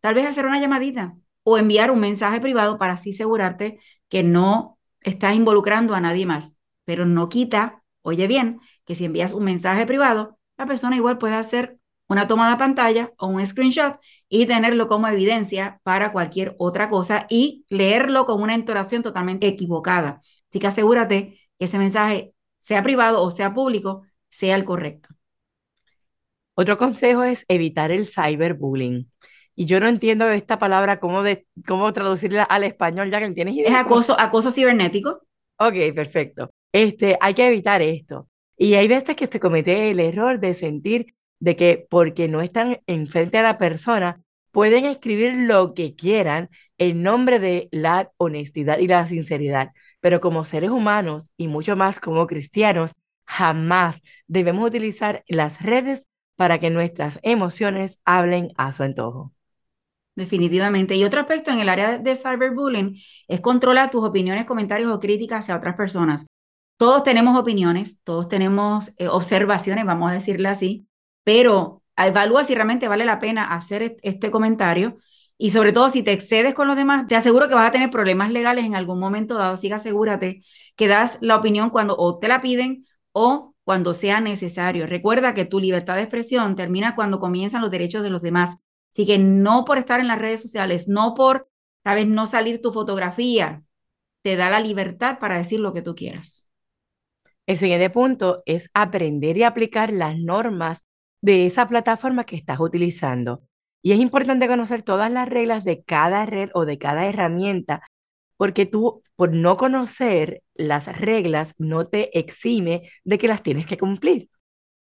tal 0.00 0.14
vez 0.14 0.26
hacer 0.26 0.44
una 0.44 0.60
llamadita 0.60 1.14
o 1.42 1.58
enviar 1.58 1.90
un 1.90 2.00
mensaje 2.00 2.40
privado 2.40 2.78
para 2.78 2.94
así 2.94 3.10
asegurarte 3.10 3.80
que 4.08 4.22
no 4.22 4.78
estás 5.00 5.34
involucrando 5.34 5.94
a 5.94 6.00
nadie 6.00 6.26
más. 6.26 6.52
Pero 6.84 7.06
no 7.06 7.28
quita, 7.28 7.82
oye 8.02 8.26
bien, 8.26 8.60
que 8.84 8.94
si 8.94 9.04
envías 9.04 9.32
un 9.32 9.44
mensaje 9.44 9.86
privado, 9.86 10.38
la 10.58 10.66
persona 10.66 10.96
igual 10.96 11.18
puede 11.18 11.34
hacer 11.34 11.78
una 12.08 12.26
toma 12.26 12.50
de 12.50 12.56
pantalla 12.56 13.12
o 13.18 13.28
un 13.28 13.46
screenshot 13.46 13.98
y 14.28 14.46
tenerlo 14.46 14.88
como 14.88 15.06
evidencia 15.06 15.80
para 15.84 16.12
cualquier 16.12 16.56
otra 16.58 16.88
cosa 16.88 17.26
y 17.30 17.64
leerlo 17.68 18.26
con 18.26 18.42
una 18.42 18.54
entonación 18.56 19.02
totalmente 19.02 19.46
equivocada. 19.46 20.20
Así 20.50 20.58
que 20.58 20.66
asegúrate 20.66 21.38
que 21.58 21.66
ese 21.66 21.78
mensaje, 21.78 22.34
sea 22.58 22.82
privado 22.82 23.22
o 23.22 23.30
sea 23.30 23.54
público, 23.54 24.02
sea 24.28 24.56
el 24.56 24.64
correcto. 24.64 25.10
Otro 26.54 26.76
consejo 26.78 27.22
es 27.22 27.44
evitar 27.48 27.90
el 27.90 28.06
cyberbullying. 28.06 29.10
Y 29.60 29.66
yo 29.66 29.78
no 29.78 29.88
entiendo 29.88 30.26
esta 30.30 30.58
palabra, 30.58 31.00
cómo, 31.00 31.22
de, 31.22 31.46
cómo 31.68 31.92
traducirla 31.92 32.44
al 32.44 32.64
español, 32.64 33.10
ya 33.10 33.20
que 33.20 33.30
tienes 33.32 33.54
idea. 33.54 33.68
Es 33.68 33.74
acoso, 33.74 34.18
acoso 34.18 34.50
cibernético. 34.50 35.20
Ok, 35.58 35.74
perfecto. 35.94 36.48
Este, 36.72 37.18
hay 37.20 37.34
que 37.34 37.46
evitar 37.46 37.82
esto. 37.82 38.26
Y 38.56 38.72
hay 38.72 38.88
veces 38.88 39.14
que 39.16 39.26
se 39.26 39.38
comete 39.38 39.90
el 39.90 40.00
error 40.00 40.40
de 40.40 40.54
sentir 40.54 41.14
de 41.40 41.56
que 41.56 41.86
porque 41.90 42.26
no 42.26 42.40
están 42.40 42.80
enfrente 42.86 43.36
a 43.36 43.42
la 43.42 43.58
persona, 43.58 44.22
pueden 44.50 44.86
escribir 44.86 45.34
lo 45.36 45.74
que 45.74 45.94
quieran 45.94 46.48
en 46.78 47.02
nombre 47.02 47.38
de 47.38 47.68
la 47.70 48.10
honestidad 48.16 48.78
y 48.78 48.86
la 48.86 49.06
sinceridad. 49.06 49.72
Pero 50.00 50.22
como 50.22 50.44
seres 50.44 50.70
humanos 50.70 51.28
y 51.36 51.48
mucho 51.48 51.76
más 51.76 52.00
como 52.00 52.26
cristianos, 52.26 52.94
jamás 53.26 54.00
debemos 54.26 54.66
utilizar 54.66 55.22
las 55.28 55.60
redes 55.60 56.08
para 56.36 56.58
que 56.58 56.70
nuestras 56.70 57.20
emociones 57.22 57.98
hablen 58.06 58.52
a 58.56 58.72
su 58.72 58.84
antojo. 58.84 59.34
Definitivamente. 60.20 60.96
Y 60.96 61.04
otro 61.04 61.20
aspecto 61.22 61.50
en 61.50 61.60
el 61.60 61.70
área 61.70 61.96
de 61.96 62.14
cyberbullying 62.14 62.94
es 63.26 63.40
controlar 63.40 63.90
tus 63.90 64.04
opiniones, 64.04 64.44
comentarios 64.44 64.92
o 64.92 65.00
críticas 65.00 65.40
hacia 65.40 65.56
otras 65.56 65.76
personas. 65.76 66.26
Todos 66.76 67.04
tenemos 67.04 67.38
opiniones, 67.38 67.98
todos 68.04 68.28
tenemos 68.28 68.92
eh, 68.98 69.08
observaciones, 69.08 69.86
vamos 69.86 70.10
a 70.10 70.14
decirle 70.14 70.48
así, 70.48 70.86
pero 71.24 71.82
evalúa 71.96 72.44
si 72.44 72.54
realmente 72.54 72.86
vale 72.86 73.06
la 73.06 73.18
pena 73.18 73.54
hacer 73.54 73.96
este 74.02 74.30
comentario 74.30 74.98
y 75.38 75.52
sobre 75.52 75.72
todo 75.72 75.88
si 75.88 76.02
te 76.02 76.12
excedes 76.12 76.52
con 76.52 76.68
los 76.68 76.76
demás, 76.76 77.06
te 77.06 77.16
aseguro 77.16 77.48
que 77.48 77.54
vas 77.54 77.70
a 77.70 77.72
tener 77.72 77.90
problemas 77.90 78.30
legales 78.30 78.66
en 78.66 78.76
algún 78.76 79.00
momento 79.00 79.36
dado, 79.36 79.54
así 79.54 79.68
que 79.68 79.74
asegúrate 79.74 80.42
que 80.76 80.86
das 80.86 81.16
la 81.22 81.36
opinión 81.36 81.70
cuando 81.70 81.96
o 81.96 82.18
te 82.18 82.28
la 82.28 82.42
piden 82.42 82.84
o 83.12 83.54
cuando 83.64 83.94
sea 83.94 84.20
necesario. 84.20 84.86
Recuerda 84.86 85.32
que 85.32 85.46
tu 85.46 85.60
libertad 85.60 85.96
de 85.96 86.02
expresión 86.02 86.56
termina 86.56 86.94
cuando 86.94 87.20
comienzan 87.20 87.62
los 87.62 87.70
derechos 87.70 88.02
de 88.02 88.10
los 88.10 88.20
demás. 88.20 88.58
Así 88.92 89.06
que 89.06 89.18
no 89.18 89.64
por 89.64 89.78
estar 89.78 90.00
en 90.00 90.08
las 90.08 90.18
redes 90.18 90.42
sociales, 90.42 90.88
no 90.88 91.14
por, 91.14 91.48
sabes, 91.84 92.06
no 92.06 92.26
salir 92.26 92.60
tu 92.60 92.72
fotografía, 92.72 93.62
te 94.22 94.36
da 94.36 94.50
la 94.50 94.60
libertad 94.60 95.18
para 95.18 95.38
decir 95.38 95.60
lo 95.60 95.72
que 95.72 95.82
tú 95.82 95.94
quieras. 95.94 96.46
El 97.46 97.58
siguiente 97.58 97.90
punto 97.90 98.42
es 98.46 98.70
aprender 98.74 99.36
y 99.36 99.42
aplicar 99.42 99.92
las 99.92 100.18
normas 100.18 100.86
de 101.20 101.46
esa 101.46 101.68
plataforma 101.68 102.24
que 102.24 102.36
estás 102.36 102.60
utilizando. 102.60 103.42
Y 103.82 103.92
es 103.92 103.98
importante 103.98 104.46
conocer 104.46 104.82
todas 104.82 105.10
las 105.10 105.28
reglas 105.28 105.64
de 105.64 105.82
cada 105.82 106.26
red 106.26 106.50
o 106.54 106.64
de 106.64 106.78
cada 106.78 107.06
herramienta, 107.06 107.82
porque 108.36 108.66
tú, 108.66 109.02
por 109.16 109.32
no 109.32 109.56
conocer 109.56 110.42
las 110.54 110.86
reglas, 110.98 111.54
no 111.58 111.86
te 111.88 112.18
exime 112.18 112.82
de 113.04 113.18
que 113.18 113.28
las 113.28 113.42
tienes 113.42 113.66
que 113.66 113.78
cumplir. 113.78 114.28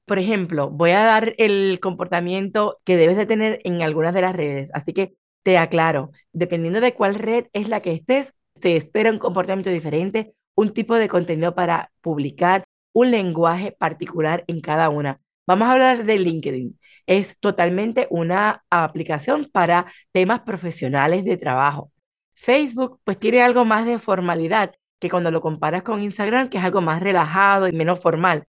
Por 0.09 0.19
ejemplo, 0.19 0.71
voy 0.71 0.93
a 0.93 1.05
dar 1.05 1.35
el 1.39 1.81
comportamiento 1.81 2.81
que 2.85 2.97
debes 2.97 3.17
de 3.17 3.27
tener 3.27 3.61
en 3.65 3.83
algunas 3.83 4.15
de 4.15 4.23
las 4.23 4.35
redes. 4.35 4.71
Así 4.75 4.93
que 4.95 5.15
te 5.45 5.59
aclaro, 5.59 6.13
dependiendo 6.33 6.81
de 6.81 6.95
cuál 6.95 7.15
red 7.15 7.47
es 7.53 7.69
la 7.69 7.81
que 7.83 7.93
estés, 7.93 8.33
te 8.59 8.77
espera 8.77 9.11
un 9.13 9.19
comportamiento 9.19 9.71
diferente, 9.71 10.35
un 10.55 10.71
tipo 10.73 10.97
de 10.97 11.09
contenido 11.09 11.55
para 11.55 11.93
publicar, 12.01 12.65
un 12.93 13.11
lenguaje 13.11 13.73
particular 13.73 14.45
en 14.47 14.61
cada 14.61 14.89
una. 14.89 15.21
Vamos 15.47 15.69
a 15.69 15.73
hablar 15.73 16.05
de 16.05 16.19
LinkedIn. 16.19 16.79
Es 17.07 17.39
totalmente 17.39 18.07
una 18.11 18.65
aplicación 18.71 19.49
para 19.53 19.87
temas 20.13 20.41
profesionales 20.41 21.25
de 21.25 21.37
trabajo. 21.37 21.93
Facebook 22.35 23.01
pues 23.05 23.19
tiene 23.19 23.43
algo 23.43 23.65
más 23.65 23.85
de 23.87 23.99
formalidad 23.99 24.75
que 24.99 25.11
cuando 25.11 25.31
lo 25.31 25.41
comparas 25.43 25.83
con 25.83 26.03
Instagram, 26.03 26.49
que 26.49 26.59
es 26.59 26.65
algo 26.65 26.81
más 26.81 27.03
relajado 27.03 27.69
y 27.69 27.73
menos 27.73 28.01
formal. 28.01 28.45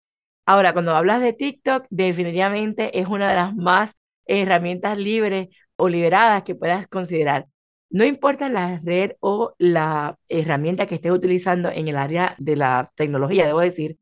Ahora, 0.45 0.73
cuando 0.73 0.95
hablas 0.95 1.21
de 1.21 1.33
TikTok, 1.33 1.85
definitivamente 1.89 2.99
es 2.99 3.07
una 3.07 3.29
de 3.29 3.35
las 3.35 3.55
más 3.55 3.93
herramientas 4.25 4.97
libres 4.97 5.49
o 5.75 5.89
liberadas 5.89 6.43
que 6.43 6.55
puedas 6.55 6.87
considerar. 6.87 7.47
No 7.89 8.05
importa 8.05 8.49
la 8.49 8.79
red 8.83 9.13
o 9.19 9.53
la 9.57 10.17
herramienta 10.29 10.85
que 10.85 10.95
estés 10.95 11.11
utilizando 11.11 11.69
en 11.69 11.87
el 11.87 11.97
área 11.97 12.35
de 12.39 12.55
la 12.55 12.91
tecnología, 12.95 13.45
debo 13.47 13.61
decir, 13.61 13.97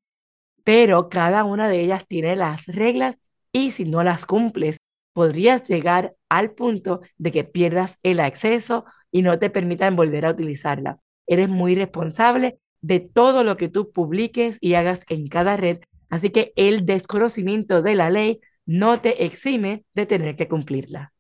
pero 0.63 1.10
cada 1.10 1.43
una 1.43 1.69
de 1.69 1.82
ellas 1.82 2.06
tiene 2.08 2.36
las 2.36 2.65
reglas 2.67 3.17
y 3.51 3.71
si 3.71 3.86
no 3.86 4.03
las 4.03 4.25
cumples, 4.25 4.79
podrías 5.13 5.67
llegar 5.67 6.15
al 6.29 6.51
punto 6.51 7.01
de 7.17 7.32
que 7.32 7.43
pierdas 7.43 7.97
el 8.03 8.19
acceso 8.19 8.86
y 9.12 9.21
no 9.21 9.38
te 9.39 9.49
permitan 9.49 9.95
volver 9.95 10.25
a 10.25 10.32
utilizarla. 10.32 10.99
Eres 11.27 11.49
muy 11.49 11.75
responsable 11.75 12.60
de 12.82 12.99
todo 12.99 13.43
lo 13.43 13.58
que 13.58 13.69
tú 13.69 13.91
publiques 13.91 14.58
y 14.60 14.73
hagas 14.73 15.06
en 15.10 15.27
cada 15.27 15.56
red, 15.58 15.79
así 16.13 16.30
que 16.30 16.54
el 16.56 16.86
desconocimiento 16.86 17.82
de 17.82 17.95
la 17.95 18.10
ley 18.12 18.39
no 18.65 19.02
te 19.02 19.26
exime 19.26 19.84
de 19.95 20.06
tener 20.06 20.36
que 20.36 20.47
cumplirla. 20.47 21.12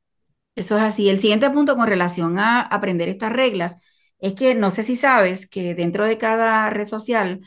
Eso 0.55 0.77
es 0.77 0.83
así. 0.83 1.09
El 1.09 1.19
siguiente 1.19 1.49
punto 1.49 1.75
con 1.75 1.87
relación 1.87 2.37
a 2.37 2.61
aprender 2.61 3.09
estas 3.09 3.33
reglas 3.33 3.77
es 4.19 4.33
que 4.35 4.53
no 4.53 4.69
sé 4.69 4.83
si 4.83 4.95
sabes 4.95 5.47
que 5.49 5.73
dentro 5.73 6.05
de 6.05 6.17
cada 6.19 6.69
red 6.69 6.85
social 6.87 7.41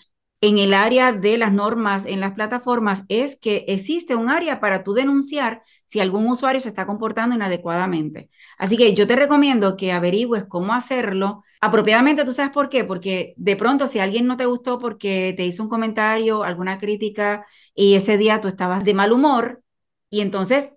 en 0.47 0.59
el 0.59 0.75
área 0.75 1.13
de 1.13 1.39
las 1.39 1.53
normas 1.53 2.07
en 2.07 2.21
las 2.21 2.33
plataformas 2.33 3.05
es 3.09 3.39
que 3.39 3.65
existe 3.69 4.15
un 4.15 4.29
área 4.31 4.61
para 4.61 4.85
tú 4.85 4.93
denunciar 4.95 5.63
si 5.85 6.01
algún 6.01 6.27
usuario 6.29 6.61
se 6.61 6.69
está 6.69 6.87
comportando 6.87 7.35
inadecuadamente. 7.35 8.31
Así 8.59 8.77
que 8.77 8.95
yo 8.95 9.07
te 9.07 9.17
recomiendo 9.17 9.77
que 9.77 9.93
averigües 9.93 10.45
cómo 10.47 10.75
hacerlo 10.75 11.43
apropiadamente. 11.61 12.25
¿Tú 12.25 12.33
sabes 12.33 12.53
por 12.53 12.69
qué? 12.69 12.85
Porque 12.85 13.35
de 13.37 13.57
pronto 13.57 13.87
si 13.87 13.99
alguien 13.99 14.27
no 14.27 14.37
te 14.37 14.47
gustó 14.47 14.79
porque 14.79 15.35
te 15.37 15.45
hizo 15.47 15.63
un 15.63 15.69
comentario, 15.69 16.45
alguna 16.45 16.79
crítica 16.79 17.47
y 17.75 17.95
ese 17.95 18.17
día 18.17 18.41
tú 18.41 18.49
estabas 18.49 18.85
de 18.85 18.95
mal 18.95 19.13
humor 19.13 19.63
y 20.11 20.21
entonces 20.21 20.75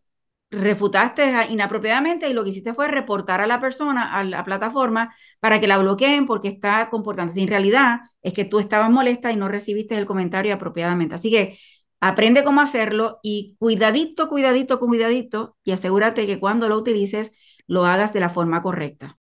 refutaste 0.51 1.31
inapropiadamente 1.49 2.27
y 2.27 2.33
lo 2.33 2.43
que 2.43 2.49
hiciste 2.49 2.73
fue 2.73 2.87
reportar 2.87 3.41
a 3.41 3.47
la 3.47 3.59
persona, 3.59 4.13
a 4.15 4.23
la 4.23 4.43
plataforma, 4.43 5.13
para 5.39 5.59
que 5.59 5.67
la 5.67 5.77
bloqueen 5.77 6.25
porque 6.25 6.47
está 6.47 6.89
comportándose. 6.89 7.41
En 7.41 7.47
realidad 7.47 8.01
es 8.21 8.33
que 8.33 8.45
tú 8.45 8.59
estabas 8.59 8.89
molesta 8.89 9.31
y 9.31 9.35
no 9.35 9.47
recibiste 9.47 9.97
el 9.97 10.05
comentario 10.05 10.53
apropiadamente. 10.53 11.15
Así 11.15 11.29
que 11.29 11.59
aprende 11.99 12.43
cómo 12.43 12.61
hacerlo 12.61 13.19
y 13.21 13.55
cuidadito, 13.59 14.29
cuidadito, 14.29 14.79
cuidadito 14.79 15.57
y 15.63 15.71
asegúrate 15.71 16.25
que 16.25 16.39
cuando 16.39 16.67
lo 16.69 16.77
utilices 16.77 17.31
lo 17.67 17.85
hagas 17.85 18.13
de 18.13 18.19
la 18.21 18.29
forma 18.29 18.61
correcta. 18.61 19.18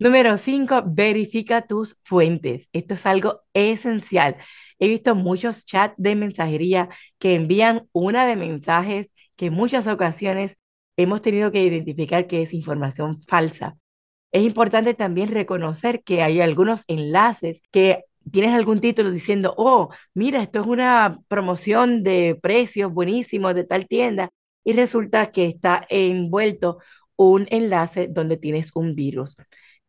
Número 0.00 0.38
5, 0.38 0.84
verifica 0.86 1.66
tus 1.66 1.94
fuentes. 2.02 2.70
Esto 2.72 2.94
es 2.94 3.04
algo 3.04 3.42
esencial. 3.52 4.36
He 4.78 4.88
visto 4.88 5.14
muchos 5.14 5.66
chats 5.66 5.94
de 5.98 6.16
mensajería 6.16 6.88
que 7.18 7.34
envían 7.34 7.86
una 7.92 8.26
de 8.26 8.34
mensajes 8.34 9.10
que 9.36 9.46
en 9.46 9.52
muchas 9.52 9.86
ocasiones 9.88 10.56
hemos 10.96 11.20
tenido 11.20 11.52
que 11.52 11.62
identificar 11.62 12.26
que 12.26 12.40
es 12.40 12.54
información 12.54 13.20
falsa. 13.28 13.76
Es 14.32 14.42
importante 14.42 14.94
también 14.94 15.28
reconocer 15.28 16.02
que 16.02 16.22
hay 16.22 16.40
algunos 16.40 16.84
enlaces 16.88 17.62
que 17.70 18.04
tienes 18.32 18.54
algún 18.54 18.80
título 18.80 19.10
diciendo, 19.10 19.54
oh, 19.58 19.90
mira, 20.14 20.42
esto 20.42 20.60
es 20.62 20.66
una 20.66 21.18
promoción 21.28 22.02
de 22.02 22.38
precios 22.40 22.90
buenísimos 22.90 23.54
de 23.54 23.64
tal 23.64 23.86
tienda 23.86 24.30
y 24.64 24.72
resulta 24.72 25.30
que 25.30 25.46
está 25.46 25.86
envuelto 25.90 26.78
un 27.16 27.46
enlace 27.50 28.08
donde 28.08 28.38
tienes 28.38 28.70
un 28.74 28.94
virus. 28.94 29.36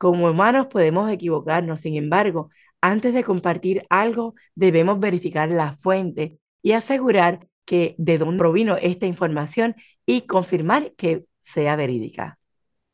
Como 0.01 0.31
humanos 0.31 0.65
podemos 0.65 1.11
equivocarnos, 1.11 1.81
sin 1.81 1.95
embargo, 1.95 2.49
antes 2.81 3.13
de 3.13 3.23
compartir 3.23 3.85
algo, 3.87 4.33
debemos 4.55 4.99
verificar 4.99 5.51
la 5.51 5.73
fuente 5.73 6.39
y 6.63 6.71
asegurar 6.71 7.47
que 7.65 7.93
de 7.99 8.17
dónde 8.17 8.39
provino 8.39 8.77
esta 8.77 9.05
información 9.05 9.75
y 10.03 10.21
confirmar 10.21 10.93
que 10.97 11.25
sea 11.43 11.75
verídica. 11.75 12.39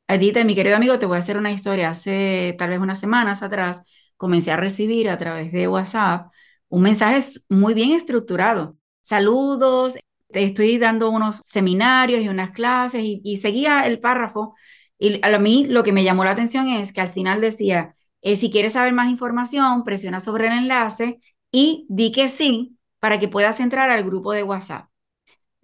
Adita, 0.09 0.43
mi 0.43 0.53
querido 0.53 0.75
amigo, 0.75 0.99
te 0.99 1.05
voy 1.05 1.15
a 1.15 1.19
hacer 1.19 1.37
una 1.37 1.53
historia. 1.53 1.91
Hace 1.91 2.53
tal 2.57 2.71
vez 2.71 2.79
unas 2.79 2.99
semanas 2.99 3.41
atrás 3.41 3.83
comencé 4.17 4.51
a 4.51 4.57
recibir 4.57 5.09
a 5.09 5.17
través 5.17 5.53
de 5.53 5.69
WhatsApp 5.69 6.29
un 6.67 6.81
mensaje 6.81 7.39
muy 7.47 7.73
bien 7.73 7.93
estructurado. 7.93 8.75
Saludos, 8.99 9.93
te 10.27 10.43
estoy 10.43 10.77
dando 10.77 11.09
unos 11.09 11.41
seminarios 11.45 12.19
y 12.21 12.27
unas 12.27 12.51
clases 12.51 13.01
y, 13.01 13.37
seguía 13.37 13.87
el 13.87 14.01
párrafo. 14.01 14.55
Y 14.99 15.19
a 15.23 15.39
mí 15.39 15.65
lo 15.65 15.83
que 15.83 15.91
me 15.91 16.03
llamó 16.03 16.23
la 16.25 16.31
atención 16.31 16.69
es 16.69 16.93
que 16.93 17.01
al 17.01 17.09
final 17.09 17.41
decía, 17.41 17.95
eh, 18.21 18.35
si 18.35 18.49
quieres 18.49 18.73
saber 18.73 18.93
más 18.93 19.09
información, 19.09 19.83
presiona 19.83 20.19
sobre 20.19 20.47
el 20.47 20.53
enlace 20.53 21.19
y 21.51 21.85
di 21.89 22.11
que 22.11 22.29
sí 22.29 22.77
para 22.99 23.19
que 23.19 23.27
puedas 23.27 23.59
entrar 23.59 23.89
al 23.89 24.03
grupo 24.03 24.33
de 24.33 24.43
WhatsApp. 24.43 24.89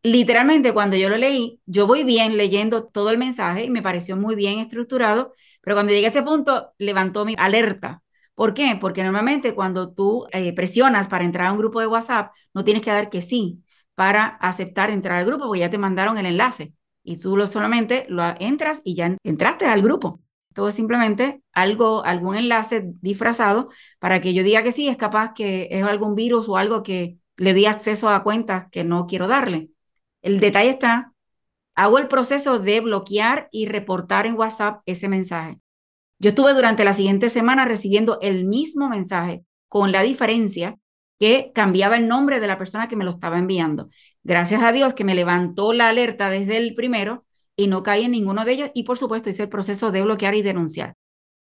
Literalmente, 0.04 0.74
cuando 0.74 0.98
yo 0.98 1.08
lo 1.10 1.18
leí, 1.18 1.62
yo 1.66 1.88
voy 1.88 2.04
bien 2.04 2.36
leyendo 2.38 2.86
todo 2.86 3.10
el 3.10 3.18
mensaje 3.18 3.64
y 3.66 3.70
me 3.70 3.82
pareció 3.82 4.18
muy 4.18 4.36
bien 4.36 4.60
estructurado, 4.60 5.34
pero 5.62 5.76
cuando 5.78 5.94
llegué 5.94 6.08
a 6.08 6.10
ese 6.10 6.24
punto, 6.24 6.74
levantó 6.78 7.24
mi 7.26 7.36
alerta. 7.38 8.04
¿Por 8.36 8.54
qué? 8.54 8.78
Porque 8.80 9.04
normalmente 9.04 9.56
cuando 9.56 9.94
tú 9.94 10.28
eh, 10.34 10.54
presionas 10.54 11.08
para 11.08 11.24
entrar 11.24 11.48
a 11.48 11.52
un 11.54 11.58
grupo 11.60 11.80
de 11.80 11.88
WhatsApp, 11.88 12.34
no 12.54 12.64
tienes 12.66 12.84
que 12.84 12.92
dar 12.92 13.10
que 13.10 13.22
sí. 13.22 13.64
para 13.96 14.26
aceptar 14.26 14.90
entrar 14.90 15.20
al 15.20 15.26
grupo, 15.26 15.46
porque 15.48 15.60
ya 15.62 15.70
te 15.70 15.78
mandaron 15.78 16.18
el 16.18 16.26
enlace 16.26 16.74
y 17.04 17.18
tú 17.18 17.38
lo 17.38 17.48
solamente 17.48 18.06
lo 18.10 18.24
entras 18.40 18.82
y 18.84 18.96
ya 18.96 19.16
entraste 19.24 19.66
al 19.66 19.82
grupo. 19.82 20.22
Todo 20.54 20.70
es 20.70 20.76
simplemente 20.76 21.42
algo, 21.52 22.06
algún 22.06 22.36
enlace 22.36 22.84
disfrazado 23.02 23.70
para 24.00 24.22
que 24.22 24.34
yo 24.34 24.44
diga 24.44 24.64
que 24.64 24.72
sí, 24.72 24.88
es 24.88 24.98
capaz 24.98 25.34
que 25.34 25.68
es 25.72 25.84
algún 25.84 26.16
virus 26.16 26.48
o 26.48 26.58
algo 26.58 26.84
que 26.84 27.18
le 27.38 27.54
di 27.54 27.66
acceso 27.66 28.10
a 28.10 28.24
cuentas 28.24 28.68
que 28.72 28.84
no 28.84 29.08
quiero 29.08 29.28
darle. 29.28 29.70
El 30.22 30.40
detalle 30.40 30.70
está, 30.70 31.14
hago 31.76 31.98
el 31.98 32.08
proceso 32.08 32.60
de 32.60 32.82
bloquear 32.82 33.50
y 33.52 33.66
reportar 33.66 34.28
en 34.28 34.36
WhatsApp 34.38 34.82
ese 34.86 35.08
mensaje. 35.10 35.60
Yo 36.20 36.30
estuve 36.30 36.54
durante 36.54 36.86
la 36.86 36.94
siguiente 36.94 37.30
semana 37.30 37.66
recibiendo 37.66 38.20
el 38.22 38.46
mismo 38.46 38.90
mensaje 38.90 39.44
con 39.68 39.92
la 39.92 40.04
diferencia 40.04 40.78
que 41.24 41.54
cambiaba 41.56 41.96
el 41.96 42.10
nombre 42.10 42.42
de 42.42 42.48
la 42.48 42.58
persona 42.58 42.90
que 42.90 42.98
me 42.98 43.06
lo 43.06 43.12
estaba 43.12 43.38
enviando. 43.40 43.88
Gracias 44.24 44.62
a 44.62 44.74
Dios 44.74 44.94
que 44.94 45.06
me 45.06 45.16
levantó 45.16 45.72
la 45.72 45.88
alerta 45.88 46.30
desde 46.30 46.58
el 46.58 46.76
primero 46.76 47.24
y 47.56 47.68
no 47.68 47.82
caí 47.82 48.04
en 48.04 48.12
ninguno 48.12 48.44
de 48.44 48.52
ellos 48.52 48.72
y 48.74 48.84
por 48.84 48.98
supuesto 48.98 49.30
hice 49.30 49.44
el 49.44 49.48
proceso 49.48 49.94
de 49.94 50.02
bloquear 50.02 50.36
y 50.36 50.42
denunciar. 50.42 50.96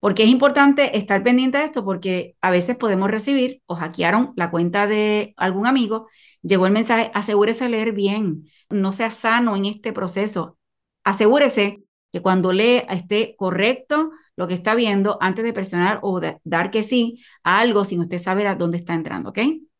Porque 0.00 0.24
es 0.24 0.30
importante 0.30 0.98
estar 0.98 1.22
pendiente 1.22 1.58
de 1.58 1.64
esto 1.66 1.84
porque 1.84 2.34
a 2.40 2.50
veces 2.50 2.76
podemos 2.76 3.08
recibir 3.08 3.62
o 3.66 3.76
hackearon 3.76 4.32
la 4.34 4.50
cuenta 4.50 4.88
de 4.88 5.32
algún 5.36 5.68
amigo, 5.68 6.08
llegó 6.42 6.66
el 6.66 6.72
mensaje, 6.72 7.12
asegúrese 7.14 7.62
de 7.66 7.70
leer 7.70 7.92
bien, 7.92 8.48
no 8.70 8.90
sea 8.90 9.12
sano 9.12 9.54
en 9.54 9.64
este 9.64 9.92
proceso. 9.92 10.58
Asegúrese 11.04 11.84
que 12.12 12.20
cuando 12.20 12.52
lee 12.52 12.82
esté 12.90 13.36
correcto 13.38 14.10
lo 14.34 14.48
que 14.48 14.54
está 14.54 14.74
viendo 14.74 15.18
antes 15.20 15.44
de 15.44 15.52
presionar 15.52 16.00
o 16.02 16.20
dar 16.42 16.72
que 16.72 16.82
sí 16.82 17.22
a 17.44 17.60
algo 17.60 17.84
sin 17.84 18.00
usted 18.00 18.18
saber 18.18 18.48
a 18.48 18.56
dónde 18.56 18.78
está 18.78 18.94
entrando, 18.94 19.30
¿ok? 19.30 19.38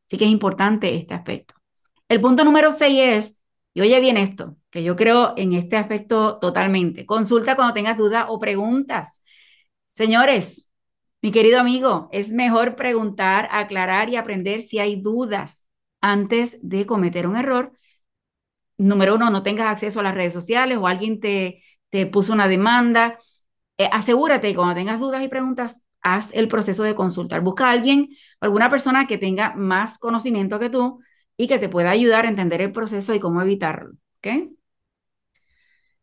Así 0.09 0.17
que 0.17 0.25
es 0.25 0.31
importante 0.31 0.95
este 0.97 1.15
aspecto. 1.15 1.55
El 2.09 2.21
punto 2.21 2.45
número 2.45 2.73
seis 2.73 2.99
es, 3.01 3.39
y 3.75 3.83
oye 3.83 4.01
bien 4.01 4.17
esto, 4.17 4.57
que 4.71 4.83
yo 4.83 4.97
creo 4.97 5.35
en 5.37 5.53
este 5.53 5.77
aspecto 5.77 6.39
totalmente, 6.39 7.07
consulta 7.07 7.55
cuando 7.57 7.75
tengas 7.75 7.99
dudas 7.99 8.27
o 8.29 8.39
preguntas. 8.39 9.23
Señores, 9.95 10.69
mi 11.21 11.33
querido 11.33 11.61
amigo, 11.61 12.09
es 12.13 12.31
mejor 12.33 12.77
preguntar, 12.77 13.49
aclarar 13.51 14.09
y 14.09 14.17
aprender 14.17 14.63
si 14.63 14.79
hay 14.79 15.01
dudas 15.01 15.67
antes 16.01 16.59
de 16.63 16.87
cometer 16.87 17.27
un 17.27 17.37
error. 17.37 17.73
Número 18.79 19.17
uno, 19.17 19.31
no 19.31 19.43
tengas 19.43 19.69
acceso 19.69 20.01
a 20.01 20.03
las 20.05 20.15
redes 20.15 20.33
sociales 20.33 20.79
o 20.79 20.87
alguien 20.87 21.19
te, 21.21 21.63
te 21.91 22.07
puso 22.07 22.33
una 22.33 22.49
demanda. 22.49 23.19
Eh, 23.79 23.89
asegúrate 23.93 24.49
que 24.51 24.55
cuando 24.57 24.75
tengas 24.75 25.01
dudas 25.01 25.23
y 25.23 25.29
preguntas, 25.29 25.83
haz 26.15 26.35
el 26.35 26.49
proceso 26.49 26.83
de 26.83 26.95
consultar. 26.95 27.41
Busca 27.43 27.69
a 27.69 27.73
alguien, 27.73 28.09
alguna 28.41 28.71
persona 28.71 29.07
que 29.07 29.19
tenga 29.19 29.55
más 29.55 29.99
conocimiento 29.99 30.59
que 30.59 30.71
tú 30.71 31.01
y 31.37 31.49
que 31.49 31.59
te 31.59 31.69
pueda 31.69 31.91
ayudar 31.91 32.27
a 32.27 32.29
entender 32.29 32.61
el 32.63 32.73
proceso 32.73 33.15
y 33.15 33.21
cómo 33.21 33.43
evitarlo. 33.43 33.93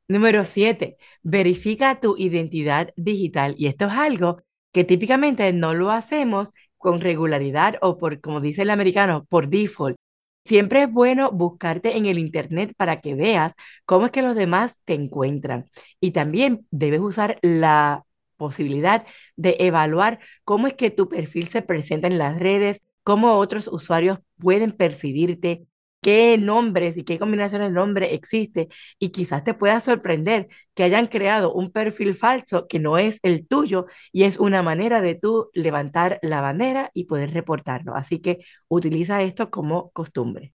Número 0.08 0.46
siete, 0.46 0.98
verifica 1.24 2.00
tu 2.00 2.16
identidad 2.18 2.94
digital. 2.96 3.56
Y 3.58 3.68
esto 3.68 3.86
es 3.88 3.94
algo 3.94 4.44
que 4.72 4.84
típicamente 4.84 5.52
no 5.54 5.74
lo 5.74 5.92
hacemos 5.92 6.54
con 6.78 7.00
regularidad 7.00 7.76
o 7.82 7.98
por, 7.98 8.22
como 8.22 8.42
dice 8.42 8.62
el 8.64 8.70
americano, 8.70 9.26
por 9.30 9.50
default. 9.50 9.98
Siempre 10.46 10.84
es 10.84 10.92
bueno 10.92 11.32
buscarte 11.32 11.98
en 11.98 12.06
el 12.06 12.20
Internet 12.20 12.74
para 12.78 13.02
que 13.02 13.16
veas 13.16 13.56
cómo 13.86 14.06
es 14.06 14.12
que 14.12 14.22
los 14.22 14.36
demás 14.36 14.74
te 14.86 14.94
encuentran. 14.94 15.66
Y 16.00 16.12
también 16.12 16.68
debes 16.70 17.00
usar 17.02 17.40
la 17.42 18.05
posibilidad 18.38 19.06
de 19.36 19.58
evaluar 19.60 20.20
cómo 20.44 20.68
es 20.68 20.74
que 20.76 20.92
tu 20.92 21.10
perfil 21.10 21.48
se 21.50 21.62
presenta 21.62 22.08
en 22.08 22.18
las 22.18 22.40
redes, 22.40 22.84
cómo 23.04 23.34
otros 23.36 23.68
usuarios 23.68 24.20
pueden 24.38 24.72
percibirte, 24.72 25.66
qué 26.06 26.38
nombres 26.38 26.98
y 26.98 27.04
qué 27.04 27.18
combinaciones 27.18 27.70
de 27.70 27.74
nombre 27.74 28.14
existe 28.14 28.68
y 29.00 29.10
quizás 29.10 29.44
te 29.44 29.56
pueda 29.56 29.80
sorprender 29.82 30.50
que 30.76 30.84
hayan 30.84 31.08
creado 31.08 31.52
un 31.52 31.72
perfil 31.72 32.14
falso 32.14 32.68
que 32.68 32.78
no 32.78 33.00
es 33.00 33.20
el 33.24 33.48
tuyo 33.48 33.88
y 34.12 34.24
es 34.24 34.38
una 34.38 34.62
manera 34.62 35.02
de 35.02 35.16
tú 35.16 35.50
levantar 35.54 36.20
la 36.22 36.42
bandera 36.42 36.92
y 36.94 37.06
poder 37.06 37.34
reportarlo. 37.34 37.96
Así 37.96 38.20
que 38.20 38.46
utiliza 38.68 39.24
esto 39.24 39.50
como 39.50 39.90
costumbre. 39.92 40.54